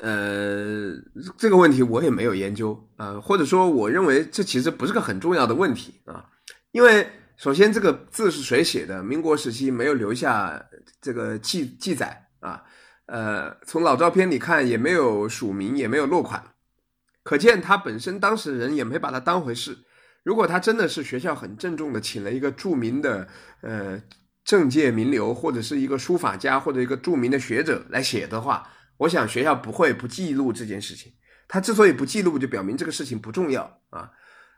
[0.00, 0.92] 呃，
[1.38, 6.26] 这个问题我也没有研究啊，或者说我认为这其实不是个很重要的问题啊，
[6.72, 10.60] 因为首先这个字是谁写的，民国时期没有留下
[11.00, 12.62] 这个记记载啊，
[13.06, 16.42] 呃，从老照片里看也没有署名，也没有落款，
[17.22, 19.78] 可见他本身当时人也没把他当回事。
[20.24, 23.26] 如果他真的是学校很郑重的请了一个著名的
[23.62, 24.02] 呃
[24.44, 28.68] 政界名流，或者是一个书法家或者一个著名的学者来写的话。
[29.00, 31.10] 我想学校不会不记录这件事情，
[31.48, 34.10] 他之所以不记录，就表明这个事情不重要啊。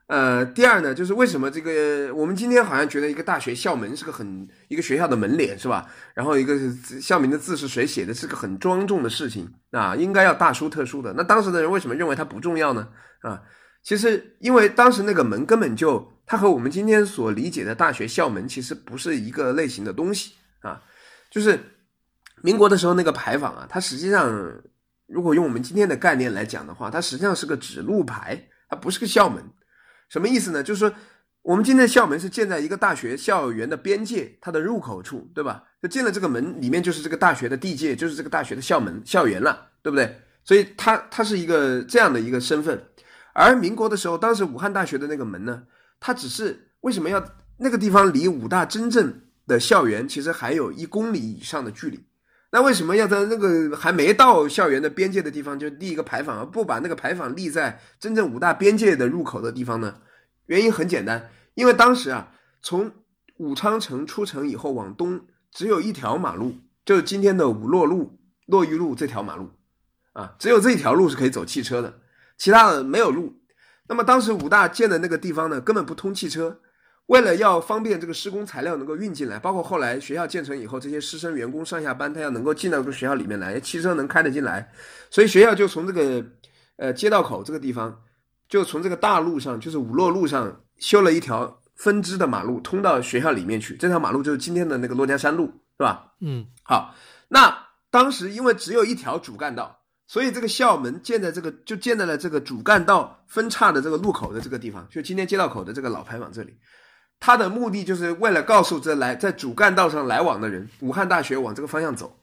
[0.08, 5.88] 呃，第二呢，就是为什么这个我们今天好像觉得一个大学校门是个很一个学校的门脸是吧？
[6.12, 6.58] 然后一个
[7.00, 11.14] 校名的字是谁写的，是个很庄重的事情啊，应该要大书特书的。
[11.16, 12.88] 那当时的人为什么认为它不重要呢？
[13.20, 13.40] 啊，
[13.84, 20.32] 其实因为当时那个门根本就它和我们今天所理解的大学校门其实不是一个类型的东西
[20.62, 20.82] 啊，
[21.30, 21.58] 就是。
[22.42, 24.30] 民国的时候，那个牌坊啊，它实际上，
[25.06, 29.42] 如果用我们今天的概念来讲的话，它实际上是个指路牌，它不是个校门。
[30.08, 30.62] 什么意思呢？
[30.62, 30.92] 就是说，
[31.42, 35.64] 我们今天的校门是建在一个大学校园的边界，它的入口处，对吧？
[35.80, 40.20] 就进了这个门，里面就是这个大学的地界，就是这个大学的校门、校园了，对不对？
[40.44, 42.82] 所以它它是一个这样的一个身份。
[43.32, 45.62] 而民国的时候，当时武汉大学的那个门呢，
[46.00, 47.24] 它只是为什么要
[47.56, 52.04] 那个地方离武大真正的校园其实还有一公里以上的距离？
[52.54, 60.02] 那为什么要在那个还没到校园的边界的地方就立一个牌坊，而不把那个牌坊立在真正武大边界的入口的地方呢？
[60.46, 62.30] 原因很简单，因为当时啊，
[62.60, 62.92] 从
[63.38, 65.18] 武昌城出城以后往东
[65.50, 69.50] 只有一条马路就是今天的武洛路、洛榆路这条马路，
[70.12, 72.00] 啊，只有这一条路是可以走汽车的，
[72.36, 73.32] 其他的没有路。
[73.88, 76.60] 那么当时武大建的那个地方呢，根本不通汽车。
[77.12, 84.66] 为了要方便这个施工材料能够运进来，包括后来学校建成以后，这些师生员工上下班，他要能够进到这个学校里面来，汽车能开得进来，
[85.10, 86.24] 所以学校就从这个
[86.76, 87.94] 呃街道口这个地方，
[88.48, 93.76] 就从这个大路上，就是五洛路上修了一条分支的马路，通到学校里面去。
[93.76, 95.44] 这条马路就是今天的那个珞珈山路，
[95.76, 96.14] 是吧？
[96.22, 96.94] 嗯，好。
[97.28, 97.54] 那
[97.90, 106.56] 当时因为只有一条主干道，所以这个校门建在这个就建在了这个主干道分叉的这个路口的这个地方，就今天街道口的这个老牌坊这里。
[107.24, 112.18] 他的目的就是为了告诉这来在主干道上来往的人，武汉大学往这个方向走，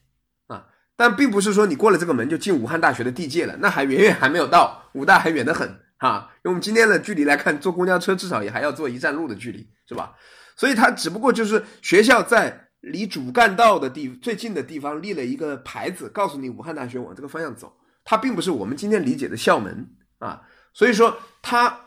[0.48, 0.66] 啊，
[0.98, 6.30] 但并不是说你过了这个门就进武汉大学的地界了，那还远远还没有到，武大还远得很啊。
[6.44, 10.14] 用我们今天的距离来看，坐公交车至少也还要坐一站路的距离，是吧？
[10.58, 17.74] 所以它只不过就是学校在离主干道的地最近的地方立了一个牌子，告诉你武汉大学往这个方向走，
[18.04, 19.88] 它并不是我们今天理解的校门
[20.18, 20.42] 啊。
[20.74, 21.86] 所以说它。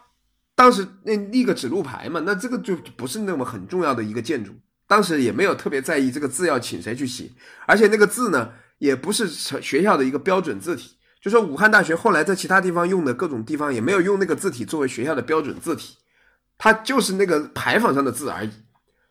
[0.63, 4.53] 当时那立个指路牌嘛，那这个就不是那么很重要的一个建筑。
[4.87, 7.29] 当时也没有特别在意这个字要请谁去写，
[7.67, 10.93] 而且那个字呢，也不是学校的一个标准字体。
[11.21, 15.97] 就说武汉大学后来在其他地方用的各种地方也没有用那个字体作为学校的标准字体，
[16.57, 18.51] 它就是那个牌坊上的字而已。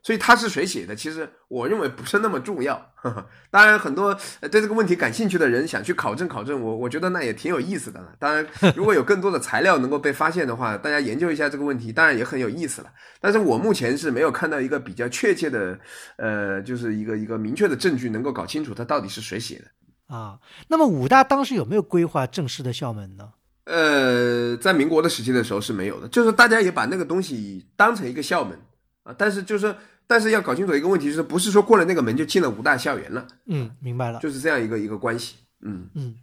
[0.03, 0.95] 所以他是谁写的？
[0.95, 2.93] 其实我认为不是那么重要。
[3.51, 8.13] 当然，很多对这个问题感兴趣的人想去考证考证，我我觉得那也挺有意思的了。
[8.19, 8.45] 当然，
[8.75, 12.91] 如果有更多的材料能够被发现的话，大家研究一下这个问题，当然也很有意思了。
[13.19, 15.79] 但是我目前是没有看到一个比较确切的，
[16.17, 20.39] 呃，就是一个一个明确的证据能够搞清楚他到底是谁写的啊。
[20.67, 23.29] 那么武大当时有没有规划正式的校门呢？
[23.65, 28.59] 呃，在民国的时期的时候是没有的，就是大家也把那个东西当成一个校门
[29.03, 29.75] 啊，但是就是。
[30.11, 33.25] 但是要搞清楚一个问题，就是不是说过了那个门就进了武大校园了？
[33.45, 35.37] 嗯，明白了，就是这样一个一个关系。
[35.61, 36.15] 嗯嗯，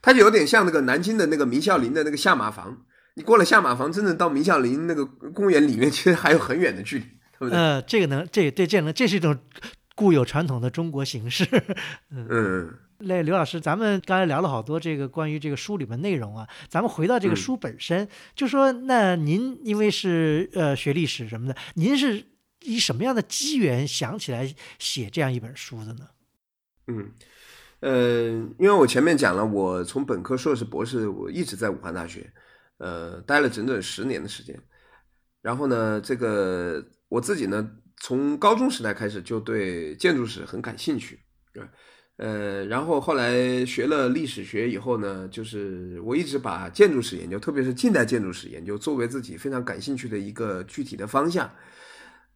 [0.00, 2.74] 它就有点像那个南京的那个明孝陵的那个下马房，
[3.16, 7.58] 你过了下马房，真正到明孝陵那个公园里面，其实还有很远的距离，对不对？
[7.58, 9.38] 呃，这个能，这对这能，这是一种
[9.94, 11.46] 固有传统的中国形式。
[12.08, 22.24] 嗯，那刘老师，咱们刚才聊了好多这个关于这个书里面内容啊，咱们回到这个书本身，就说那您因为是呃学历史什么的，您是。
[22.62, 26.08] 以什么样的机缘想起来写这样一本书的呢？
[26.86, 27.12] 嗯，
[27.80, 32.32] 呃，因为我前面讲了，我从本科、硕士、博士，我一直在武汉大学，
[32.78, 34.60] 呃，待了整整十年的时间。
[35.40, 41.20] 然后呢，这个我自己呢，从高中时代开始就对建筑史很感兴趣，
[42.16, 51.50] 呃，然后后来学了历史学以后呢，就是我一直把建筑史研究，特别是近代建筑史研究，作为自己非常感兴趣的一个具体的方向。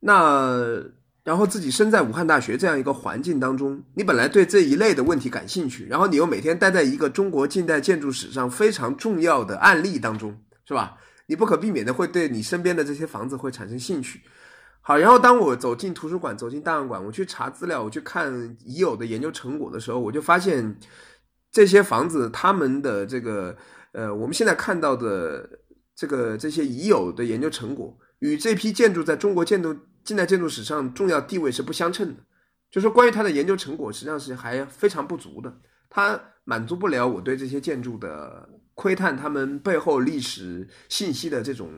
[0.07, 0.83] 那
[1.25, 10.39] 然后自己身在武汉大学这样一个环境当中，你本来对这一类的问题感兴趣，然后你又每天待在一个中国近代建筑史上非常重要的案例当中，
[10.69, 10.99] 是吧？
[11.27, 14.21] 你不可避免的会对你身边的这些房子会产生兴趣。
[14.83, 20.79] 好，然后当我走进图书馆、走进档案馆，我去查资料，我去看已有的研究成果的时候，我就发现
[21.51, 23.57] 这些房子他们的这个
[23.93, 25.49] 呃，我们现在看到的
[25.97, 29.75] 这个这些已有的研究成果与这批建筑在中国建筑。
[30.05, 32.23] 近代建筑史上重要地位是不相称的，
[32.71, 35.53] 就说关于它的研究成果实际上是还非常不足的，
[35.89, 41.71] 它满足不了我对这些建筑的窥探他们背后历史信息的这种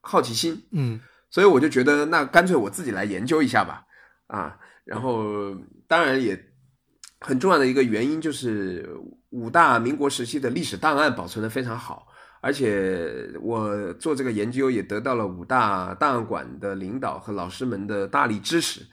[0.00, 0.62] 好奇心。
[0.70, 1.00] 嗯，
[1.30, 3.84] 所以我就觉得那干脆我自己来研究一下吧。
[4.28, 5.54] 啊，然后
[5.88, 6.40] 当然也
[7.20, 8.88] 很重要的一个原因就是
[9.30, 12.06] 五大民国时期的历史档案保存的非常好。
[12.40, 18.86] 而且我做这个研究也得到了武大档案馆的领导和老师们的大力支持，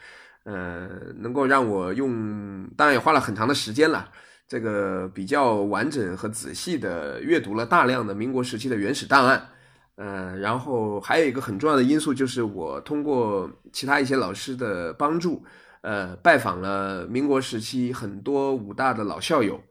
[0.46, 4.10] 呃，能够让我用，当然也花了很长的时间了，
[4.48, 9.50] 这个比较完整和仔细的阅读了大量的民国时期的原始档案，
[9.96, 15.44] 呃，然后还有一个很重要的因素就是我通过其他一些老师的帮助，
[15.82, 19.62] 呃，拜访了民国时期很多武大的老校友，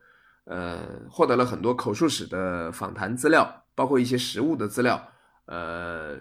[0.44, 0.78] 呃，
[1.10, 3.61] 获得了很多口述史的访谈资料。
[3.74, 5.02] 包括一些实物的资料，
[5.46, 6.18] 呃，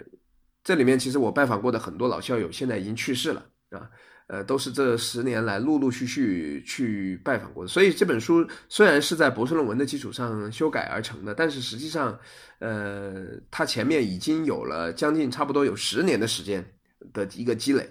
[0.63, 3.89] 这里面其实我拜访过的很多老校友现在已经去世了啊，
[4.27, 7.67] 呃，都是这十年来陆陆续续去拜访过的。
[7.67, 12.17] 所以这本书虽然是在博士论文的基础上修改而成的，但是实际上，
[12.59, 16.65] 呃，它前面已经有了将近差不多有十年的时间
[17.11, 17.89] 的一个积累，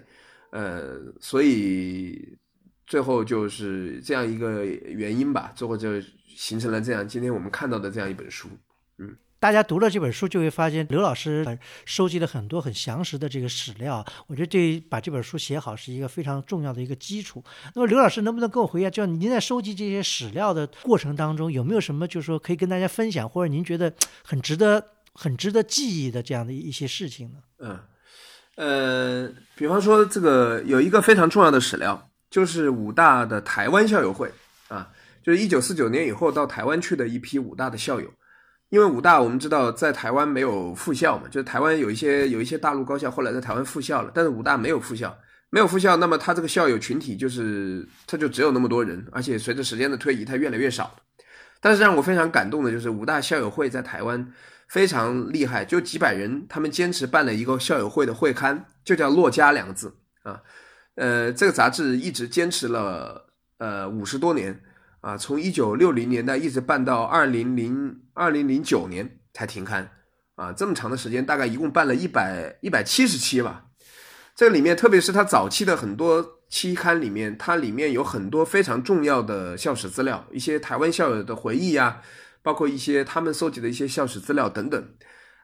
[0.51, 2.37] 呃，所以
[2.87, 8.49] 最后就是这样一个原因吧，最后就形成了这样今天我们看到的这样一本书，
[9.41, 14.05] 大家读了这本书，就会发现刘老师收集了很多很详实的这个史料。
[14.27, 17.43] 我觉得对把这本书写好是一个非常重要的一个基础。
[17.73, 23.91] 那么刘老师能不能跟我回忆下，就您在收集这些史料的过程当中，有没有什么就是说可以跟大家分享，或者您觉得
[24.23, 27.39] 很值得、很值得记忆的这样的一些事情呢？
[27.57, 27.79] 嗯，
[29.25, 34.31] 呃，比方说这个有一个非常重要的史料，就是武大的台湾校友会
[34.67, 34.87] 啊，
[35.23, 38.07] 就是一九四九年以后到台湾去的一批武大的校友。
[38.71, 45.13] 因为武大我们知道在台湾没有复校嘛，就是台湾有一些有一些大陆高校后来在台湾复校了，但是武大没有复校，
[45.49, 50.95] 没有复校，那么他这个校友群体就是他就只有那么多人，而且随着时间的推移，他越来越少。
[51.59, 54.25] 但是让我非常感动的就是武大校友会在台湾
[54.69, 59.93] 非常厉害，就几百人，他们坚持办了一个校友会的会刊，就叫“洛家”两个字
[60.23, 60.41] 啊，
[60.95, 63.25] 呃，这个杂志一直坚持了
[63.57, 64.57] 呃五十多年。
[65.01, 69.89] 啊，从一九六零年代一直办到二零零二零零九年才停刊，
[70.35, 73.65] 啊，这么长的时间，大概一共办了一百一百七十期吧。
[74.35, 82.01] 这里面，特别是他早期的很多期刊里面，它里面有很多非常重要的校史资料，一些台湾校友的回忆呀，
[82.43, 84.93] 包括一些他们搜集的一些校史资料等等。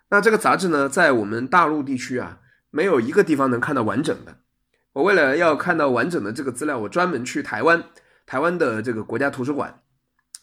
[0.09, 2.39] 那这个杂志呢，在我们大陆地区啊，
[2.69, 4.37] 没有一个地方能看到完整的。
[4.93, 7.83] 我为了要看到完整的这个资料，我专门去台湾。
[8.27, 9.73] 台湾的这个国家图书馆，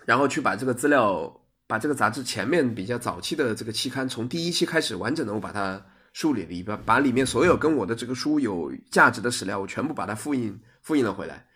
[0.06, 1.32] 然后去把这个资料，
[1.66, 5.80] 把这个杂志前面比较早期的这个期刊，从第一期开始完整的我把它
[6.14, 11.46] 梳理了一遍，把里面所有跟我的这个书有价值的史料，我全部把它复印复印了回来，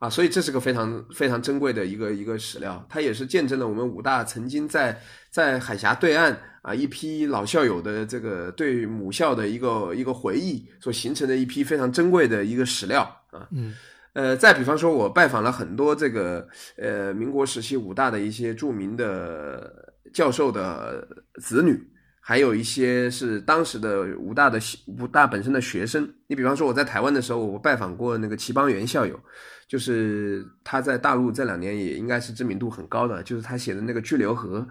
[0.00, 13.72] 啊，所以这是个非常非常珍贵的一个一个史料，它也是见证了我们武大曾经在在海峡对岸啊一批老校友的这个对母校的一个一个回忆所形成的一批非常珍贵的一个史料啊，嗯。
[14.16, 16.48] 呃，再比方说，我拜访了很多这个
[16.78, 21.06] 呃民国时期武大的一些著名的教授的
[21.38, 21.78] 子女，
[22.22, 26.10] 还有一些是当时的武大的武大本身的学生。
[26.28, 29.20] 你比方说，我在台湾的时候，我拜访过那个齐邦媛校友，
[29.68, 34.66] 就是他在大陆这两年也应该是知名度很高的，就是他写的那个《巨流河》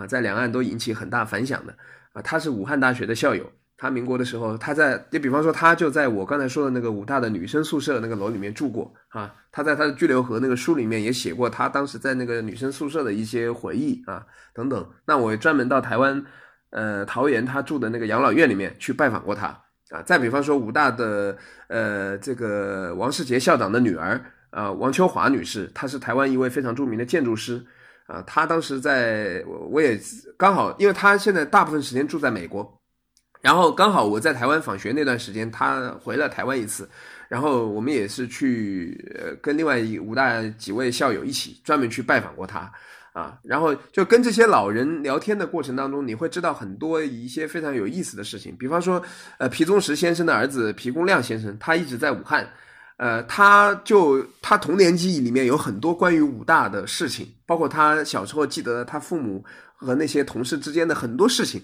[0.00, 1.72] 啊，在两岸都引起很大反响的
[2.14, 3.48] 啊，他是武汉大学的校友。
[3.80, 9.32] 他民国的时候，他在就比方说，他就在我刚才说的那个武大的女生宿舍那个楼里面住过啊。
[9.52, 14.84] 他在他的《居留和》那个书里面也写过他当时在那个女生宿舍的一些回忆啊等等。
[15.06, 16.24] 那我专门到台湾，
[16.70, 19.46] 呃，桃园他住的那个养老院里面去拜访过他
[19.90, 20.02] 啊。
[20.04, 21.36] 再比方说，武大的
[21.68, 24.20] 呃这个王世杰校长的女儿
[24.50, 27.64] 啊，王秋华女士，她是台湾一位非常著名的建筑师
[28.06, 28.20] 啊。
[28.22, 29.98] 她当时在，我也
[30.36, 32.74] 刚好，因为她现在大部分时间住在美国。
[33.40, 36.88] 然后刚好我在台湾访学那段时间，他回了台湾一次，
[37.28, 42.70] 然后我们也是去呃跟另外一武大几位校友一起专门去拜访过他
[43.12, 49.00] 啊，然后就跟这些老人聊天的过程当中，你会知道很多一些非常有意思的事情，比方说
[49.38, 52.48] 呃皮宗石先生的儿子皮公亮先生，他一直在武汉，
[52.96, 59.44] 呃他就他童年记忆里面有很多关于武大的事情，包括他小时候记得他父母
[59.76, 61.62] 和那些同事之间的很多事情。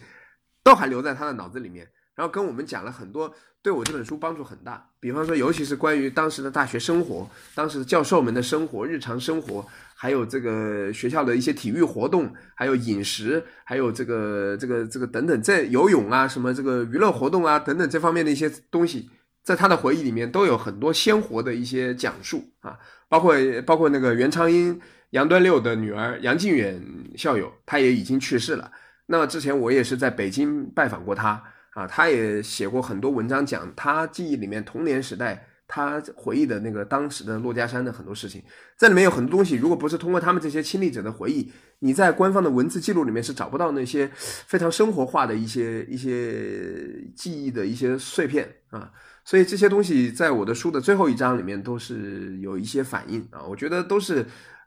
[0.65, 4.89] 都还留在他的脑子里面，然后跟我们讲了很多，对我这本书帮助很大。
[4.99, 19.11] 比方说，尤其是关于当时的大学生活，当时教授们的生活、日常生活，还有这个学校的一些体育活动，还有饮食，还有这个这个这个等等，在游泳啊，什么这个娱乐活动啊等等这方面的一些东西，
[19.43, 22.79] 在他的回忆里面都有很多鲜活的一些讲述啊，
[23.11, 23.35] 包括
[23.67, 26.83] 包括那个袁昌英、杨端六的女儿杨靖远
[27.19, 28.73] 校友，他也已经去世了。
[29.07, 38.43] 那么之前我也是在北京拜访过他啊，他也写过很多文章，讲他记忆里面童年时代他回忆的那个当时的珞珈山的很多事情，
[38.79, 48.91] 这里面有很多东西，如果不是通过他们这些亲历者的回忆，你在官方的文字记录里面是找不到那些非常生活化的一些一些记忆的一些碎片啊，
[49.25, 54.25] 所以这些东西在我的书的最后一章里面都是有一些反应啊，我觉得都是。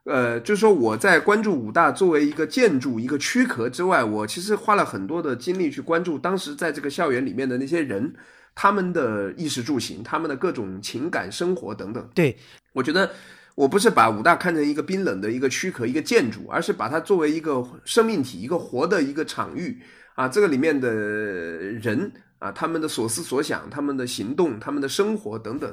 [0.08, 8.14] 呃，就是说我在关注武大作为一个建筑、一个躯壳之外，我其实花了很多的精力去关注当时在这个校园里面的那些人，
[8.54, 12.08] 他们的衣食住行、他们的各种情感生活等等。
[12.14, 12.34] 对，
[12.72, 13.10] 我觉得
[13.54, 19.78] 我不是把武大看成一个冰冷的一个躯壳、一个建筑，而是把它作为一个生命体、一个活的一个场域
[20.14, 25.70] 啊，这个里面的人啊，他们的所思所想、他们的行动、他们的生活等等。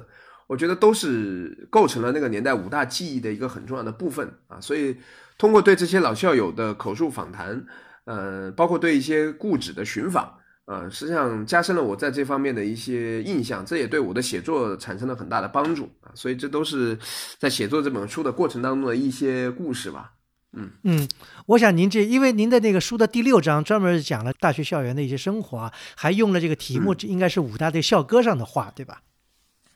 [0.47, 4.97] 我觉得都是构成了那个年代五大记忆的一个很重要的部分啊，所以
[5.37, 7.65] 通过对这些老校友的口述访谈，
[8.05, 16.97] 呃，包括对一些故址的寻访，呃，实际上加深了我在这方面的一些印象，这也对我的写作产生了很大的帮助啊，所以这都是
[17.39, 20.11] 在写作这本书的过程当中的一些故事吧。
[20.57, 21.09] 嗯嗯，
[21.47, 29.01] 我想您这，因为您的那个书的第六章专门讲了大学校园的一些生活啊，还用了这个题目，这应该是武大的校歌上的话，对吧？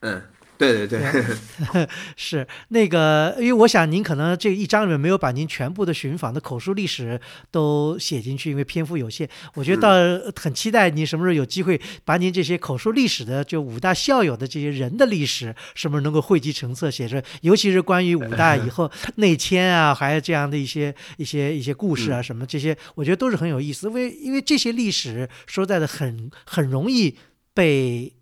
[0.00, 0.22] 嗯，
[0.60, 7.18] 对对对， 是那个，因为我想您可能这一章里面没有把您全部的寻访的口述历史
[7.50, 9.26] 都写进去，因为篇幅有限。
[9.54, 9.80] 我觉得
[10.20, 23.86] 倒很期待您什么时候有机会把您这些口述历史的，就武大校友的这些人的历史，什么时候能够汇集成册写着，尤其是关于武大以后 内迁啊，还有这样的一些一些一些故事啊，什么这些，我觉得都是很有意思。
[23.86, 27.16] 因为因为这些历史说实在的很很容易
[27.54, 28.12] 被。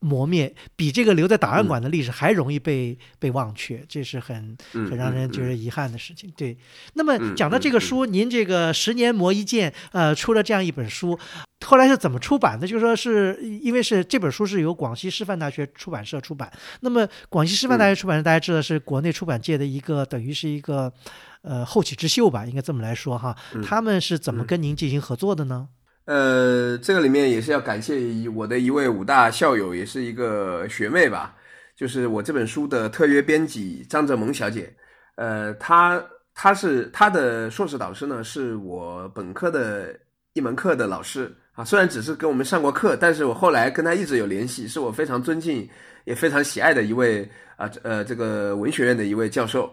[0.00, 6.32] 磨灭比这个留在档案馆的历史还容易被被忘却，这是很很让人觉得遗憾的事情。
[6.36, 6.56] 对，
[6.94, 11.18] 那么讲到这个书，您这个十年磨一剑，呃，出了这样一本书，
[11.66, 12.66] 后来是怎么出版的？
[12.66, 16.50] 就说是因为是这本书是由广西师范大学出版社出版。
[16.80, 20.90] 那么广西师范大学出版社，大家知道是国内出版界的一个等于是一个
[21.42, 23.36] 呃后起之秀吧，应该这么来说哈。
[23.62, 25.68] 他们是怎么跟您进行合作的呢？
[26.06, 31.36] 呃，这个里面也是要感谢我的一位武大校友，也是一个学妹吧，
[31.76, 34.74] 就是我这本书的特约编辑张哲萌小姐。
[35.14, 36.02] 呃，她
[36.34, 39.94] 她是她的硕士导师呢，是我本科的
[40.32, 41.64] 一门课的老师啊。
[41.64, 45.68] 虽然只是跟我们上过课，但是我后来跟她一直有联系，是我非常尊敬
[46.04, 49.72] 也非常喜爱的一位啊呃这个文学院的一位教授，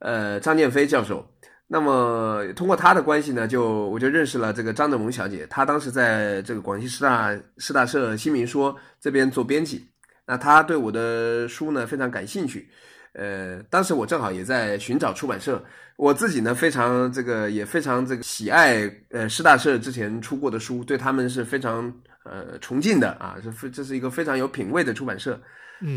[0.00, 1.24] 呃张建飞教授。
[1.68, 5.44] 那么通过他的关系呢，就我就认识了这个张德萌小姐。
[5.48, 9.88] 她当时在这个广西师大师大社新民说这边做编辑，
[10.26, 12.68] 那她对我的书呢非常感兴趣。
[13.14, 15.60] 呃，当时我正好也在寻找出版社，
[15.96, 21.92] 我自己呢非常这个也非常这个喜爱呃师大社之前出过的书，对他们是非常
[22.24, 25.40] 呃崇敬的啊，是非这是一个非常有品位的出版社。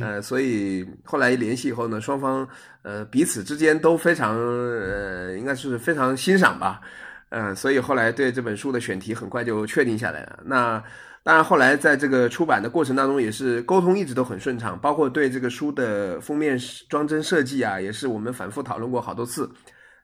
[0.02, 2.46] 呃，所以后来联系以后呢，双方
[2.82, 6.82] 呃彼此之间都非常呃，应该是非常欣赏吧，
[7.30, 10.40] 嗯，所以后来对这本书的选题很快就确定下来了。
[10.44, 10.84] 那
[11.24, 16.60] 当然后来在这个出版的过程当中，也是沟通一直都很顺畅，包括对这个书的封面
[16.90, 19.50] 装帧设计啊，也是我们反复讨论过好多次。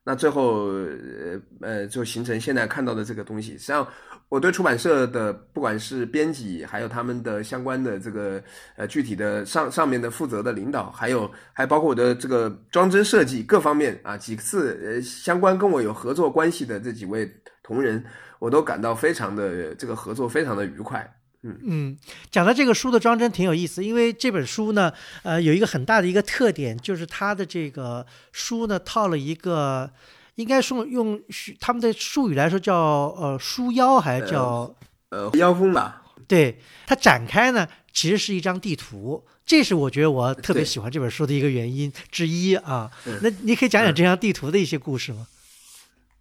[0.05, 3.85] 那最后呃呃，就形成现在看到的这个东西，实际上。
[4.27, 8.41] 我对出版社的不管是编辑，还有他们的相关的这个
[8.75, 17.31] 呃具体的上上面的负责的领导，还有还包括我的这个装帧设计各方面啊，几次呃相关跟我有合作关系的这几位
[17.63, 18.03] 同仁，
[18.39, 21.15] 我都感到非常的这个合作非常的愉快。
[21.43, 21.97] 嗯嗯，
[22.31, 29.91] 讲到这个书的装帧挺有意思，因为这本书呢，呃，有一个很大的一个特点，就是它的这个书呢套了一个。
[30.35, 31.21] 应该说用
[31.59, 32.75] 他们的术语来说叫
[33.17, 34.75] 呃书腰还是叫
[35.09, 36.01] 呃腰封吧？
[36.27, 42.89] 对，它展开呢其实是一张地图，这是我觉得我特别喜欢这本书的一个原因之一啊。
[43.21, 45.27] 那你可以讲讲这张地图的一些故事吗？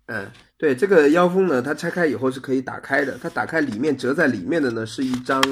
[0.06, 5.42] 嗯，对，这个腰封呢，它拆开以后是可以打开的，它打开里面折在里面的呢是一张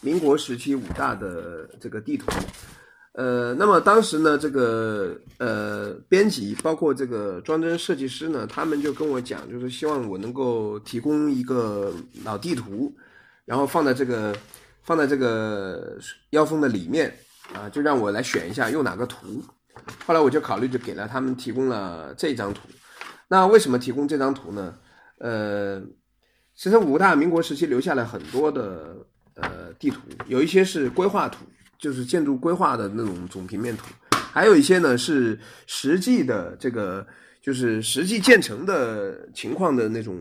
[0.00, 2.26] 民国时期武大的这个地图。
[3.12, 11.92] 呃，那么当时呢，这个呃，编辑包括这个装帧设计师呢，他们就跟我讲，就是希望我能够提供一个
[12.24, 12.94] 老地图，
[13.44, 14.32] 然后放在这个
[14.84, 15.98] 放在这个
[16.30, 17.12] 腰封的里面
[17.52, 19.42] 啊，就让我来选一下用哪个图。
[20.06, 22.68] 后来我就考虑，就给了他们提供了这张图。
[23.26, 24.76] 那为什么提供这张图呢？
[25.18, 25.82] 呃，
[26.54, 28.96] 其实五大民国时期留下了很多的
[29.34, 31.38] 呃地图，有一些是规划图。
[31.80, 37.06] 就是建筑规划的那种总平面图，还有一些呢是实际的这个，
[37.42, 40.18] 就是实际建成的情况的那种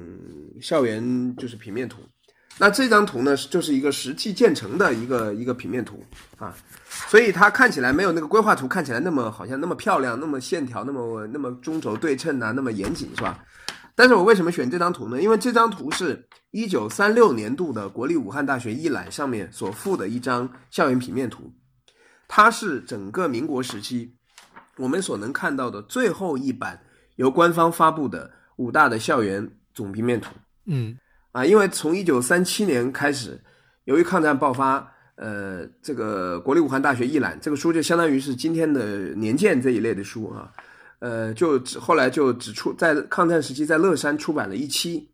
[0.61, 1.97] 校园就是平面图。
[2.61, 6.03] 那这张图呢，就是一个实际建成的一个一个平面图
[6.37, 6.53] 啊，
[7.07, 13.41] 所以它看起来没有那个规划图看起来那么好像那么漂亮，那么线条那么那么中轴对称啊，那么严谨是吧？
[13.99, 15.21] 但是我为什么选这张图呢？
[15.21, 21.51] 因为这张图是一九三六年度的国立武汉大学一览上面所附的一张校园平面图，
[22.25, 24.15] 它是整个民国时期
[24.77, 26.79] 我们所能看到的最后一版
[27.17, 30.33] 由官方发布的武大的校园总平面图。
[30.67, 30.97] 嗯，
[31.33, 33.37] 啊，因为从一九三七年开始，
[33.83, 40.49] 由于抗战爆发，呃，这个国立武汉大学一览这个书就相当于是今天的年鉴这一类的书啊。
[40.99, 45.09] 呃，就只后来就只出在抗战时期在乐山出版了一期，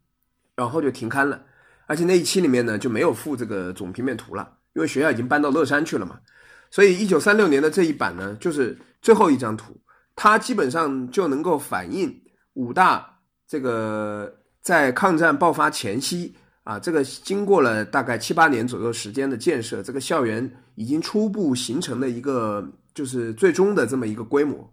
[0.56, 1.40] 然后就停刊了，
[1.86, 6.20] 而且那一期里面呢就没有附这个总平面图了，因为学校已经搬到乐山去了嘛，
[6.72, 9.80] 所以一九三六年的这一版呢就是最后一张图，
[10.16, 12.12] 它基本上就能够反映
[12.54, 13.08] 武大
[13.48, 24.68] 这个在抗战爆发前夕啊，这个经过了大概七八年左右时间的建设，这个校园已经初步形成了一个就是最终的这么一个规模。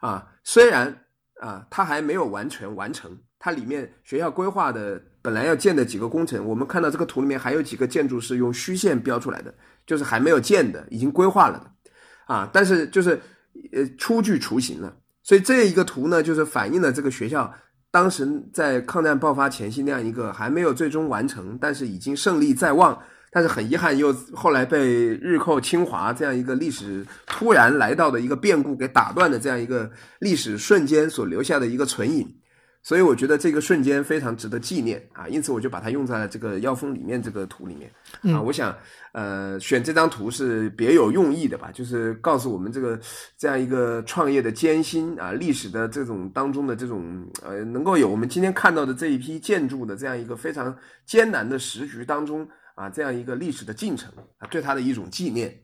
[0.00, 1.04] 啊，虽然
[1.40, 3.18] 啊，它还没有完全完成。
[3.42, 9.54] 它里面学校规划的本来要建的几个工程，我们看到这个图里面还有几个建筑是用虚线标出来的，
[9.86, 11.92] 就是还没有建的，已经规划了的，
[12.26, 13.18] 啊，但是就是
[13.72, 14.94] 呃初具雏形了。
[15.22, 17.50] 所以这一个图呢，就是反映了这个学校
[17.90, 32.28] 当时在抗战爆发前夕那样一个还没有最终完成，但是已经胜利在望，但是很遗憾又后来被日寇侵华这样一个历史突然来到的一个变故给打断的这样一个历史瞬间所留下的一个存影。
[32.82, 38.40] 所以我觉得这个瞬间非常值得纪念啊，因此我就把它用在了这个腰封里面这个图里面啊。
[38.40, 38.74] 我想，
[39.12, 42.98] 呃，选这张图是别有用意的吧，就是告诉我们这个
[43.36, 50.74] 这样一个创业的艰辛啊，历史的这种当中的这种呃，能够有我们今天看到的这一批建筑的这样一个非常
[51.04, 52.48] 艰难的时局当中
[52.80, 55.54] 啊，这样一个历史的进程啊，对他的一种纪念。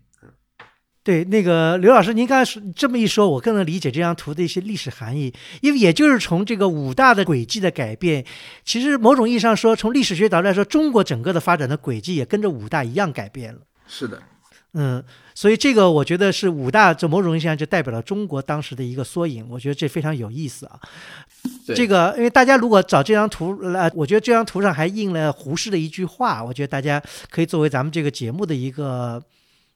[1.03, 5.33] 对，那个刘老师，您刚才说这么一说，我更能理解这张图的一些历史含义。
[5.63, 8.27] 因为也就是从这个五大的轨迹的改变，
[8.65, 13.61] 其实某种意义上说，从历史学角度来说，中国整个的发展的轨迹也跟着五大一样改变了。
[13.87, 14.21] 是的，
[14.79, 15.03] 嗯，
[15.35, 19.47] 所以这个我觉得是五大，这某种意义上就代表了中国当时的一个缩影。
[19.49, 20.79] 我觉得这非常有意思啊。
[21.75, 29.23] 这个，因为大家如果找这张图呃，我觉得这张图上还印了胡适的一句话，我觉得大家可以作为咱们这个节目的一个。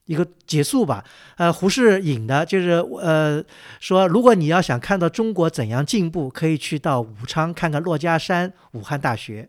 [0.06, 1.05] 一个结束吧，
[1.36, 2.70] 呃，胡适引的就是
[3.01, 3.40] 呃
[3.78, 9.48] 说，如果你要想看到中国怎样进步，可以去到武昌看看珞珈山、武汉大学。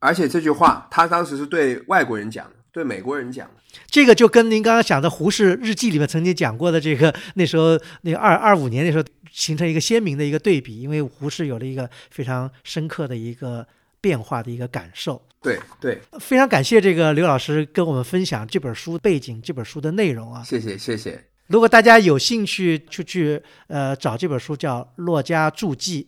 [0.00, 3.54] 而且这句话他当时是对外国人讲的，对美国人讲的。
[3.86, 13.66] 这个就跟您刚刚讲的胡适日记里面曾经讲过的这个，那时候那二二五年那时候形成一个鲜明的一个对比，因为胡适有了一个非常深刻的一个
[13.98, 15.22] 变化的一个感受。
[15.40, 20.44] 对对，非常感谢这个刘老师跟我们分享这本书背景、这本书的内容啊！
[20.44, 21.24] 谢谢谢谢。
[21.46, 26.06] 如果大家有兴趣，就去呃找这本书，叫《骆家注记》，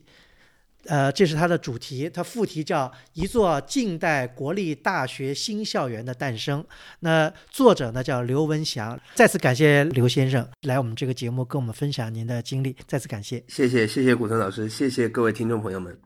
[0.89, 6.63] 呃，这是它的主题，它副题叫《一座近代国立大学新校园的诞生》。
[7.01, 8.99] 那作者呢叫刘文祥。
[9.15, 13.45] 再次感谢刘先生来我们这个节目跟我们分享您的经历，再次感谢。
[13.49, 15.99] 谢谢谢谢古腾老师，谢谢各位听众朋友们。